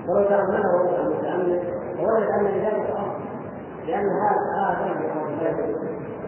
[0.07, 1.59] ولو تامله المتامل
[1.99, 3.19] ووجد أن لذلك اصل
[3.87, 4.89] لأن هذا هذا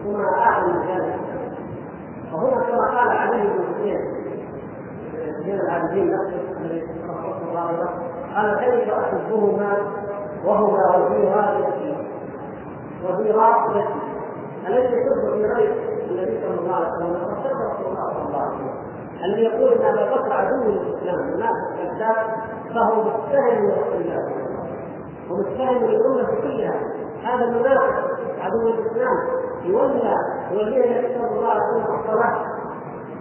[0.04, 1.20] ثم اعلم من ذلك.
[2.32, 4.00] وهنا كما قال عليه بن حسين
[5.44, 6.86] زين العابدين نفسه الذي
[7.48, 7.88] الله.
[8.34, 9.76] قال كيف أحبهما
[10.44, 11.96] وهما وفي غايته
[13.04, 13.86] وفي غايته
[14.68, 15.72] الذي يحب في غير
[16.10, 18.54] النبي صلى الله عليه وسلم وصدق رسول الله صلى الله عليه.
[18.54, 18.81] وسلم
[19.24, 22.26] الذي يقول ان أبا بكر عدو للاسلام منافق كذاب
[22.74, 24.22] فهو متهم الله.
[25.30, 26.80] ومتهم للامه كلها.
[27.24, 28.04] هذا المنافق
[28.40, 29.16] عدو الإسلام.
[29.64, 30.14] يولى
[30.52, 32.44] ولي النبي صلى الله عليه وسلم الصلاة.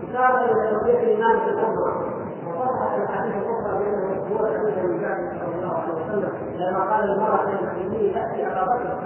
[0.10, 2.12] إشارة إلى توفيق الإيمان في الأمة.
[2.48, 8.14] وصرحت الحديث الأخرى بأنه هو حديث النبي صلى الله عليه وسلم لما قال المرأة المسلمين
[8.14, 8.98] تأتي أبا بكر.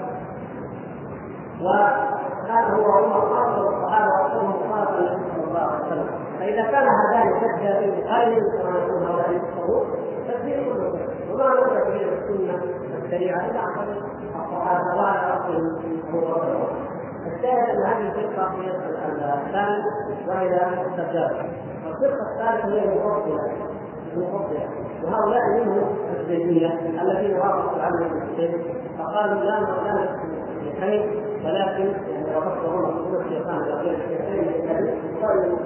[1.62, 7.58] وكان هو عمر أفضل الصحابة وأفضلهم صحابة النبي صلى الله عليه وسلم فإذا كان هذان
[7.60, 9.88] كذابين خير كما يقول هؤلاء يكفرون
[10.28, 10.74] تكفير
[11.32, 12.62] وما نرجع إلى السنة
[13.06, 14.04] الشريعة؟ إلا عن طريق
[14.36, 15.80] الصحابة وعلى أصل
[16.10, 16.68] أبو بكر
[17.26, 18.72] الثالث أن هذه الفرقة هي
[19.34, 19.84] الثاني
[20.28, 20.48] وهي
[20.86, 21.46] السجاده
[21.86, 23.52] والفرقه الثالثة هي المفضلة.
[24.14, 24.70] المفضلة.
[25.04, 28.62] وهؤلاء منهم الزيديه الذين وافقوا العمل بالشيخ
[28.98, 30.26] فقالوا لا نحكم
[30.58, 34.70] الشيخين ولكن يعني وفقوا هم الشيطان يقول الشيخين
[35.22, 35.58] قالوا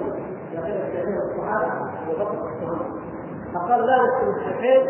[0.58, 1.90] الصحابه
[3.54, 4.86] فقالوا لا نحكم الشيخين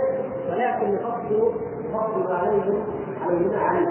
[0.51, 1.53] ولكن نفضل
[1.91, 2.85] نفضل عليهم
[3.23, 3.89] عليهما عليه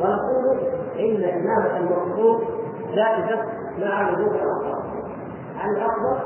[0.00, 0.58] ونقول
[0.98, 2.44] إن إمامة المقصود
[2.94, 3.42] جائزه
[3.78, 4.82] مع وجود الأفضل.
[5.58, 6.18] عن الأفضل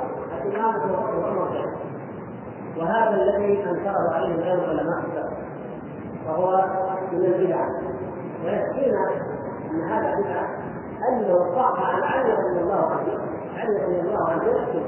[0.42, 1.66] الإمامة وقت عمر
[2.78, 5.38] وهذا الذي أنكره عليه غير علماء السلف
[6.26, 6.64] وهو
[7.12, 7.68] من البدع.
[8.44, 9.10] ويكفينا
[9.70, 10.48] أن هذا بدعه
[11.08, 14.80] انه صح عن علي رضي الله عنه علي رضي الله عنه يحكي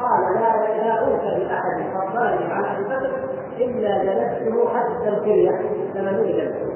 [0.00, 0.50] قال لا
[0.82, 3.10] لا اوتى بأحد فضلني على أبي بكر
[3.58, 5.50] إلا جلسته حتى الكليه
[5.94, 6.36] ثمانين.
[6.36, 6.68] جلسه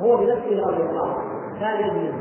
[0.00, 1.60] هو بنفسه رضي الله عنه.
[1.60, 2.14] كان يجلس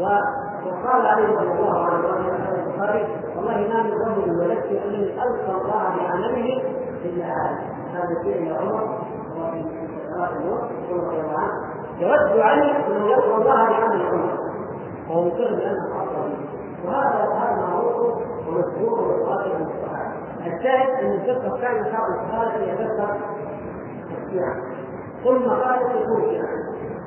[0.00, 2.08] وقال عليه رضي الله عنه
[2.54, 6.62] البخاري والله ما من رجل ولدت انني ألقى الله بعمله
[7.04, 7.58] إلا هذا.
[7.92, 8.98] هذا فيه عمر
[9.36, 9.46] الله
[10.16, 10.44] عنه
[12.00, 14.38] يود علي أن يلقى الله بعمل عمر.
[15.08, 16.36] وهو مقر بانه افضل
[16.84, 18.18] وهذا هذا معروف
[18.48, 20.12] ومشهور وواقع عن الصحابه
[20.46, 21.04] الشاهد
[21.66, 23.16] ان الفقه الثاني شرع الصحابه يتذكر
[24.26, 24.54] الشيعة.
[25.24, 26.48] ثم قال يكون شيعه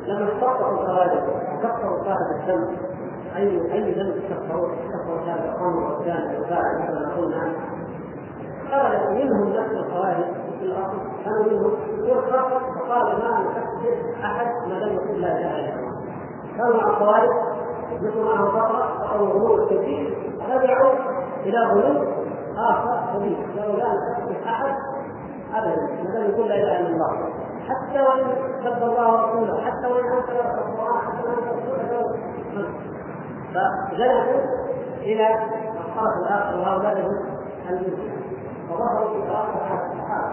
[0.08, 1.24] لما استقطعوا الخوارج
[1.54, 2.78] وكفروا صاحب الذنب
[3.36, 7.54] اي أي ذنب كفروا كفروا صاحب الخمر والزاني والفاعل مثل ما قلنا.
[8.72, 10.26] خرج منهم نفس الخوارج
[10.60, 10.97] في الأصل.
[11.26, 11.72] كانوا منهم
[12.30, 16.02] فرقه فقال ما نكفر أحد ما لم يقل لا اله الا الله
[16.58, 17.30] كانوا مع الخوارج
[18.02, 20.18] مثل معهم فتره أو غلو كثير
[20.49, 20.93] رجعوا
[21.45, 22.04] إلى غلو
[22.58, 24.20] آخر كبير قالوا لا نكفر
[25.56, 25.82] أبدا.
[26.14, 27.30] ما يقل لا إله إلا الله.
[27.70, 28.28] حتى وإن
[28.64, 31.72] سب الله ورسوله حتى وإن انكر القرآن حتى وإن انكر
[33.54, 34.39] فجلسوا
[35.02, 35.28] إلى
[35.80, 37.16] الطرف الآخر وهؤلاء هم
[37.70, 38.22] المسلمين
[38.70, 40.32] وظهروا في قراءه الصحابه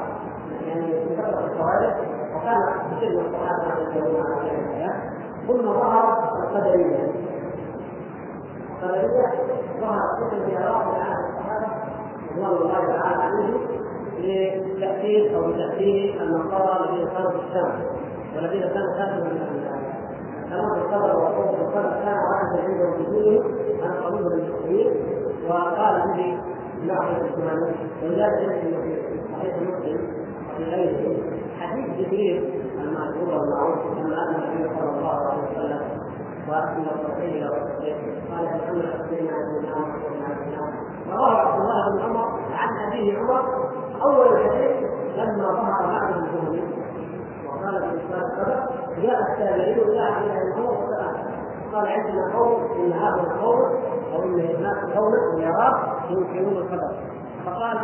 [0.67, 1.95] يعني فتره الخوارج
[2.37, 4.95] وكان كثير من الصحابه يتكلمون عن الايات
[5.47, 7.13] ثم ظهر القدرية.
[8.83, 9.27] القدرية
[9.81, 11.67] ظهرت مثل في عراق عن الصحابه
[12.37, 13.78] رضوان الله تعالى عليهم
[14.23, 17.83] لتأثير أو لتأثير النصارى الذين كانوا في الشام
[18.37, 19.39] والذين كانوا خارجا من
[20.51, 23.43] كما في الصدر وقوة الصدر كان واحدا عند وجودهم
[23.83, 24.87] عن قبول المسلمين
[25.49, 26.39] وقال به
[26.87, 30.01] نحو الإسلام ولذلك يمكن في صحيح مسلم
[30.51, 31.17] وفي غيره.
[31.61, 35.99] حديث جبريل المعروف المعروف لما أن النبي صلى الله عليه وسلم
[36.49, 37.49] التوحيد إلى
[38.31, 43.68] قال محمد أخبرنا عن الإسلام رواه عبد الله بن عمر عن أبيه عمر
[44.03, 46.63] أول الحديث لما ظهر بعد الجهل
[47.47, 48.61] وقال في الاسلام السبب
[49.03, 50.79] جاء التابعين إلى عبد الله
[51.73, 53.61] قال عندنا قوم إن هذا القوم
[54.15, 56.97] أو إن هناك قوما ويراه ينكرون القدر.
[57.47, 57.77] فقال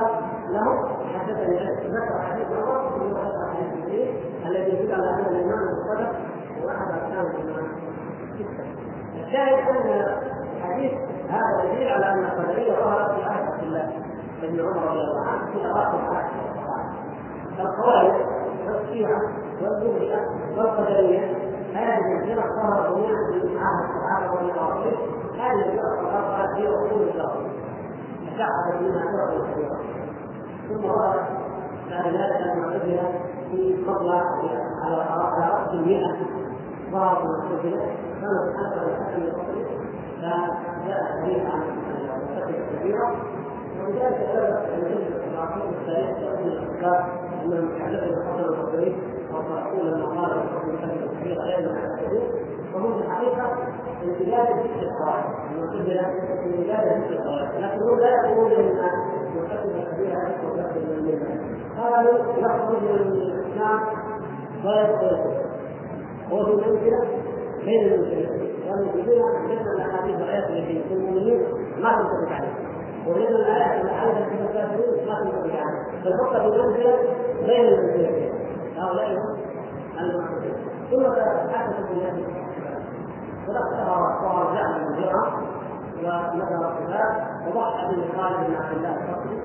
[0.51, 0.89] له
[1.19, 1.57] حدثني
[1.89, 4.15] ذكر حديث عمر ثم ذكر حديث جبريل
[4.47, 6.17] الذي يدل على أن الإيمان بالقدر
[6.63, 7.67] هو احد أركان الإيمان.
[9.15, 10.17] الشاهد أن
[10.63, 10.93] حديث
[11.29, 14.04] هذا دليل على أن القدرية ظهرت في عهد الله.
[14.43, 16.45] ابن عمر رضي الله عنه في اواخر العهد
[17.61, 18.15] الخوارج
[18.67, 19.21] والشيعه
[19.63, 20.21] والمرجئه
[20.57, 21.21] والقدريه
[21.75, 24.93] هذه الفرق ظهرت جميعا في عهد الصحابه عنهم
[25.39, 27.37] هذه الفرق الاربعه في اصول الفرق
[28.27, 29.79] تشعبت منها فرق كثيره
[30.69, 31.27] ثم ظهرت
[31.91, 33.13] بعد ذلك المعتزله
[33.51, 34.11] في فضل
[34.85, 36.17] على راس المئه
[36.93, 37.87] ظهرت المعتزله
[38.21, 39.65] كانت أكثر الحكم الفضل
[40.21, 41.63] فجاء حديث عن
[42.49, 43.17] الكبيره
[43.85, 47.13] ولذلك سبب ان العقيده التاريخ تؤمن الافكار
[47.45, 48.97] انهم يحدثوا الحسن البصري
[49.31, 51.85] وصرحوا لما قال الحكم الكبير الكبير ما
[52.75, 53.53] وهم في الحقيقة
[54.05, 56.07] امتداد ذكر القواعد المعتزله
[56.45, 58.79] امتداد ذكر القواعد لكنهم لا يقولون ان
[59.37, 61.41] الحكم الكبير هذا يخرج من المله
[61.79, 63.81] قالوا يخرج من الاسلام
[64.65, 65.45] ولا يدخل
[66.33, 67.09] هو في المنزله
[67.65, 71.43] بين المسلمين والمسلمين حدثنا الاحاديث والايات التي في المؤمنين
[71.83, 72.64] ما تنطبق عليهم
[73.07, 76.99] وجدنا الايات الحادثه في الكافرين ما تنطبق عليهم فالفرقه في المنزله
[77.47, 78.33] بين المسلمين
[78.77, 79.37] هؤلاء هم
[80.01, 80.55] المعتزله
[80.91, 81.05] ثم
[81.55, 82.15] حدثت الناس
[83.47, 83.91] فذكر
[84.25, 85.33] ورجع من الجرأة
[86.03, 89.41] وذكر الصفات وضحى به خالد بن عبد الله الفقري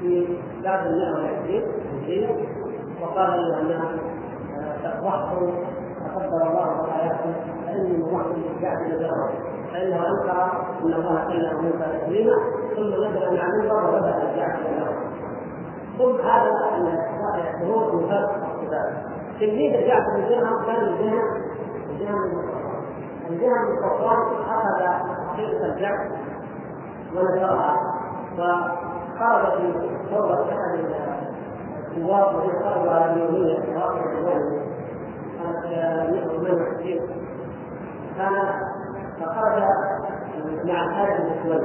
[0.00, 2.28] في بعد المئة والعشرين هجرية
[3.02, 3.90] وقال له انها
[5.02, 5.50] ضحوا
[6.14, 7.34] تقدر الله بحياته
[7.66, 9.30] فاني مضحي بعد الجرأة
[9.72, 10.42] فانه انكر
[10.82, 12.36] ان الله كلم موسى تكليما
[12.76, 14.86] ثم نزل على المنبر وبدأ الجعد إلى
[15.98, 16.52] ثم هذا
[17.38, 18.92] يعتبروه من فرق الصفات
[19.40, 21.24] تلميذ الجعد بن درهم كان من جهه
[21.88, 22.24] من جهه
[23.28, 24.18] من الجهه من الصفوان
[24.48, 24.82] أخذ
[25.28, 26.10] حقيقة الجعد
[27.14, 27.76] ونشرها.
[28.38, 30.78] فخرج في ثوره احد
[31.90, 34.62] الثواب وهي ثوره اليوميه واقع اليومي
[35.38, 37.00] كانت 168
[38.16, 38.34] كان
[39.22, 39.62] فخرج
[40.64, 41.62] مع الحارث بن سويد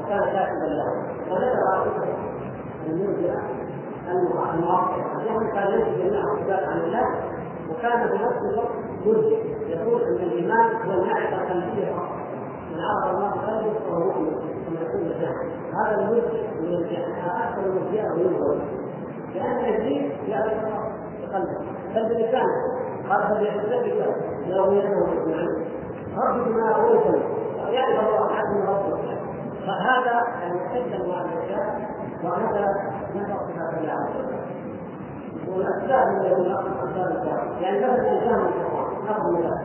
[0.00, 0.92] وكان كاتبا له
[1.30, 2.16] وذكر
[2.86, 3.34] المنزل
[4.54, 7.06] الموقع لأنه كان ينسب جميع الصفات عن الله
[7.70, 8.72] وكان في نفس الوقت
[9.06, 9.36] مرجع
[9.68, 11.92] يقول إن الإيمان هو المعرفة القلبية.
[11.92, 12.12] فقط
[12.72, 15.12] من عرف الله قلبه فهو مؤمن كما يقول
[15.72, 17.12] هذا المرجع من الجهل
[17.42, 18.58] أكثر المرجئه وينظر
[19.34, 20.52] لأن ابليس يعرف
[21.22, 21.58] بقلبه.
[21.94, 24.14] بل بلسانه قال فليحتسبك
[24.48, 25.61] لو يده اجمعين
[26.16, 27.22] رب ما اويتني
[27.70, 29.16] يعرف الله عنه ربه
[29.66, 31.88] فهذا يعني اشد انواع الاشياء
[32.24, 32.66] وهذا
[33.14, 34.42] نفع صفات الله عز وجل
[35.48, 39.62] والاسباب من يقول اسباب الكلام يعني مثلا الإنسان من القران أخذ مثال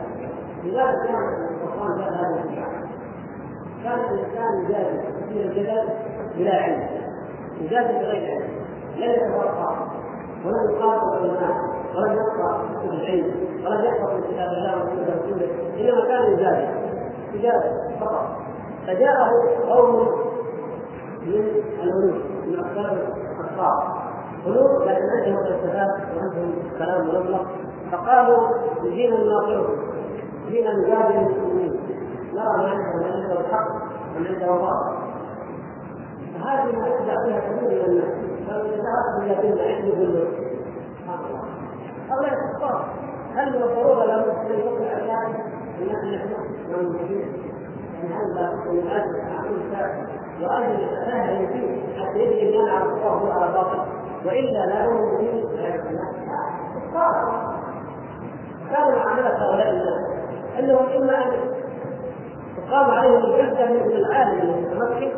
[0.64, 2.88] لذلك كان القرآن جاء هذا الكلام
[3.84, 5.88] كان الإنسان يجادل في الجدل
[6.36, 6.88] بلا علم.
[7.60, 8.48] يجادل بغير علم.
[8.96, 9.88] لم يتفرق
[10.44, 11.77] ولم يقاتل العلماء.
[11.96, 13.34] ولم يقرا كتب العلم
[13.66, 15.48] ولم يحفظ من كتاب الله وسنه رسوله
[15.80, 16.68] إنما كان يجادل
[17.34, 18.26] يجادل فقط.
[18.86, 19.30] فجاءه
[19.68, 20.08] قوم
[21.26, 21.44] من
[21.82, 22.98] الملوك من اقطاب
[23.40, 23.98] الخطاب
[24.46, 27.46] ملوك لكن عندهم فلسفات وعندهم كلام ملغلق
[27.92, 28.48] فقالوا
[28.82, 29.76] جينا نناظرهم
[30.48, 31.80] جينا نجادل المسلمين.
[32.34, 33.68] نرى ما عندهم من عنده الحق
[34.16, 34.98] ومن عنده باطل
[36.34, 38.14] فهذه ما يخدع فيها كثير من الناس.
[38.48, 40.47] اذا ذهبت إلى دين العلم
[42.08, 42.88] له هؤلاء كفار
[43.34, 45.34] هل من الضرورة لابد أن يكون اعلان
[45.80, 46.30] ان نحن
[46.70, 47.32] موجودين
[48.02, 49.04] من هذا المعاد
[49.38, 49.60] عقول
[50.42, 53.78] وأن يتساهل فيه حتى يدري أن على الصواب على باطل.
[54.26, 55.48] وإلا لا يؤمن به
[58.70, 60.18] كانوا معامله هؤلاء الناس.
[60.58, 61.30] إنهم إما أن
[62.56, 65.12] تقام عليهم الحجه من العالم المتمكن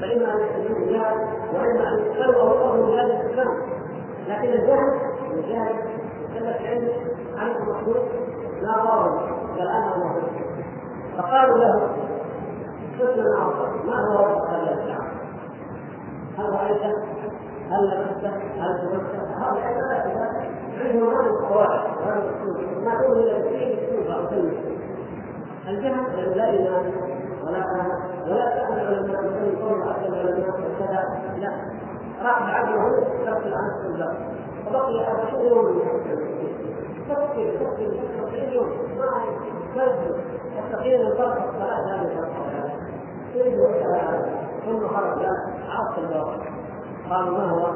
[0.00, 1.16] فاما أن يسلموا الجهل
[1.54, 3.56] وإما أن يقبلوا اوصافهم بهذا الإسلام.
[4.28, 5.00] لكن الجهل
[5.32, 5.74] الجهل
[6.34, 6.88] يكلف علم
[7.36, 8.04] عن المخلوق
[8.62, 10.30] لا ضرر مخلوق
[11.18, 11.88] فقالوا له
[13.00, 14.98] قسم اخر ما هو رب هذا؟
[16.38, 16.82] هل رايت؟
[17.70, 18.26] هل لبست؟
[18.58, 19.74] هل تمست؟ هؤلاء
[20.80, 24.58] عندهم هذه القواعد وهذا الاسلوب ما تؤمن إلا بشيء اسلوب أو كلمة
[25.68, 26.92] الجهل لا إيمان
[27.42, 27.90] ولا فهم
[28.26, 31.04] ولا تاخذ العلماء مثل قول بعض العلماء وكذا
[31.38, 31.50] لا
[32.22, 32.90] راح بعده
[33.24, 34.16] ترك العنف والبر
[34.66, 35.78] وبقي 40 يوم
[37.08, 38.68] تفكر تفكر تفكر يوم
[39.76, 39.86] ما
[40.56, 42.84] يستطيع ان يفرق الصلاه هذه الصلاه
[44.64, 45.26] ثم خرج
[45.68, 46.40] عرفت الباب
[47.10, 47.66] قالوا ما هو؟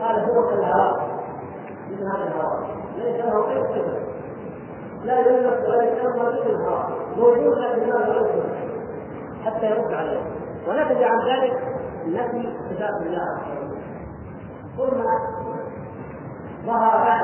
[0.00, 1.08] قال هو كالهواء
[1.90, 3.98] مثل هذا الهواء ليس له اي صفه
[5.04, 8.28] لا يلمس ولا يتأمل مثل الهواء موجود لكن لا يلمس
[9.44, 10.20] حتى يرد عليه
[10.68, 11.62] ونتج عن ذلك
[12.06, 13.38] نفي صفات الله
[14.76, 15.00] ثم
[16.66, 17.20] ظهر بعد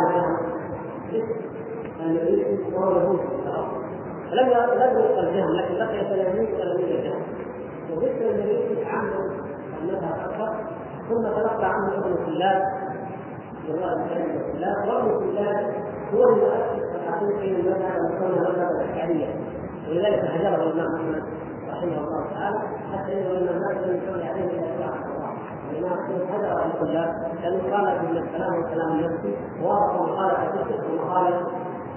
[2.00, 3.20] الذي وهو يهود.
[4.32, 7.22] لم لم يلقى الجهل لكن بقي تلاميذ تلاميذ الجهل.
[7.90, 9.12] وذكر النبي عنه
[9.82, 10.74] المذهب أكثر.
[11.08, 12.62] ثم تلقى عنه ابن سلال
[13.68, 15.74] جواب ابن سلال وابن سلال
[16.14, 19.34] هو المؤسس الحقيقي للمذهب المسمى المذهب الاشعريه
[19.88, 21.22] ولذلك هجره الإمام أحمد
[21.68, 22.58] رحمه الله تعالى
[22.92, 25.13] حتى إنه ان الناس لم يصلي عليه إلا
[25.72, 31.46] عن الطلاب لأنه قال من الكلام والكلام النفسي وافق مقاله فكر ومقاله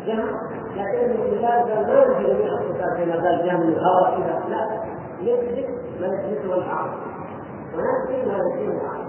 [0.05, 0.29] جهل
[0.75, 4.81] لكن قال ما يمكن جميع الصفات كما قال جهل من الهوى كذا لا
[5.21, 5.69] يثبت
[6.01, 6.89] ما يثبته العقل
[7.75, 9.07] وينفي ما ينفيه العقل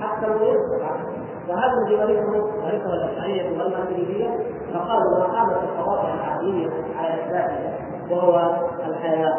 [0.00, 1.14] حتى لو يثبت
[1.48, 4.30] وهذا الذي ورثه ورثه الاشعريه والماتريديه
[4.74, 9.38] فقالوا ما قامت القواطع العقليه على اثباته وهو الحياة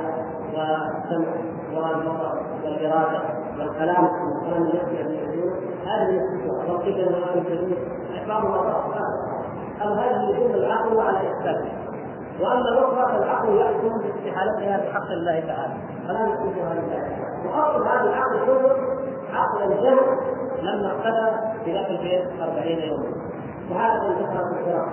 [0.54, 1.34] والسمع
[1.74, 3.20] والبصر والإرادة.
[3.60, 5.54] والكلام والكلام الذي يقول
[5.86, 7.78] هذه يثبتها والقدر وما يثبتون
[8.28, 9.36] بعضها
[9.82, 11.72] أو هذه يدل العقل على إثباته
[12.42, 15.74] وأما الاخرى فالعقل يحكم باستحالتها بحق الله تعالى.
[16.08, 18.76] فلا نثبتها لله وأصل هذا العقل كله
[19.34, 20.00] عقل الجهل
[20.62, 20.94] لما
[21.66, 23.16] في ذاك البيت 40 يوما.
[23.72, 24.88] وهذا انتهى في الفراق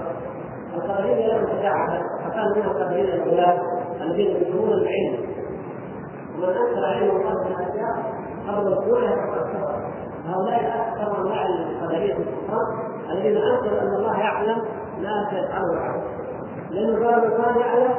[0.75, 3.59] القدرين لهم شجاعة فكان من القدرين الاولاد
[4.01, 5.33] الذين يدخلون العلم.
[6.39, 8.12] ومن انكر علم الله من الاشياء
[8.47, 9.83] كفر
[10.27, 14.63] هؤلاء أكثر انواع القدريه الكفار الذين أنكروا أن الله يعلم
[15.01, 16.03] ما سيفعله العبد
[16.71, 17.95] لأنه قال كان يعلم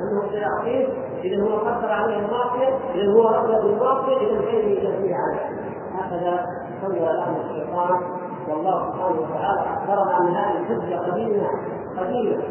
[0.00, 0.88] أنه سيعصيه
[1.24, 5.62] اذا هو قدر عليه المعصيه اذا هو رغب بالمعصيه اذا كيف يجازيه عليه.
[5.94, 6.46] هكذا
[6.80, 8.00] سوى لهم الشيطان.
[8.48, 11.46] والله سبحانه وتعالى أخبرنا عن هذه الحجة قديمة
[11.98, 12.42] قديمة.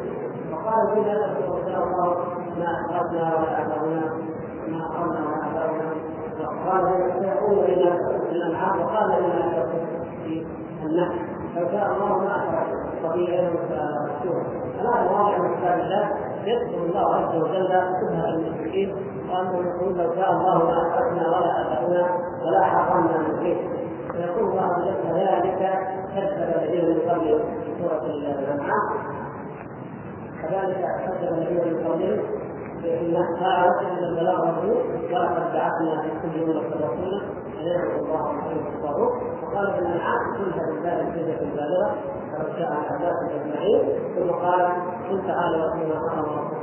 [0.52, 2.18] وقال في ذلك وشاء الله
[2.60, 4.14] ما اخرجنا ولا اباؤنا
[4.68, 6.11] ما اخرجنا ولا اباؤنا
[6.46, 7.90] وقال سيقول إلى
[8.32, 9.66] الأنعام وقال إلى
[10.24, 10.46] في
[10.86, 11.20] النحل.
[11.56, 12.68] لو شاء الله ما اخرج
[13.04, 14.44] طبيعيا ومشهورا
[14.78, 16.10] ثلاث مواضع من كتاب الله
[16.46, 18.96] يذكر الله عز وجل شبهه المشركين
[19.30, 22.04] وانهم يقولون لو شاء الله ما اشركنا ولا اباؤنا
[22.46, 23.70] ولا حرمنا من شيء.
[24.12, 25.62] فيقول الله جل ذلك
[26.16, 28.90] كذب الذين من قبلهم في سورة الأنعام.
[30.42, 32.41] كذلك كذب الذين من قبلهم
[32.84, 34.78] بان قالوا ان البلاغ مطلوب
[35.12, 37.22] ولقد بعثنا في كل امه رسولا
[37.60, 39.14] ان يعبدوا الله ويحبوا الطاغوت
[39.44, 41.96] وقال في الانعام كلها بالله الحجه البالغه
[42.34, 42.72] ولو شاء
[43.42, 43.82] اجمعين
[44.16, 44.66] ثم قال
[45.10, 46.62] قل تعالى واتلوا ما حرم ربكم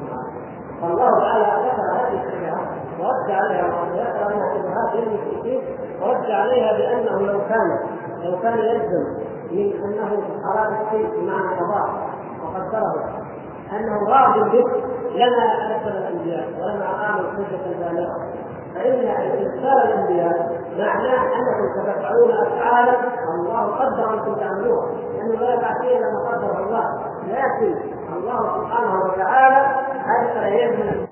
[0.80, 2.68] فالله تعالى ذكر هذه الشبهات
[3.00, 5.60] ورد عليها وذكر انها شبهات للمشركين
[6.02, 7.78] ورد عليها بانه لو كان
[8.24, 9.04] لو كان يلزم
[9.50, 12.08] من انه اراد الشيء بمعنى قضاء
[12.42, 13.27] وقدره
[13.72, 14.64] أنه راض به
[15.14, 18.16] لما ارسل الأنبياء ولما اقام الحجه البالغة.
[18.74, 20.48] فإن ارسال الأنبياء
[20.78, 22.96] معناه أنكم ستفعلون أفعالا
[23.34, 26.84] الله قدر انكم تعملوها لأنه لا يفعل شيئا لما قدره الله.
[27.28, 27.74] لكن
[28.16, 29.66] الله سبحانه وتعالى
[30.20, 31.07] ارسل اليهم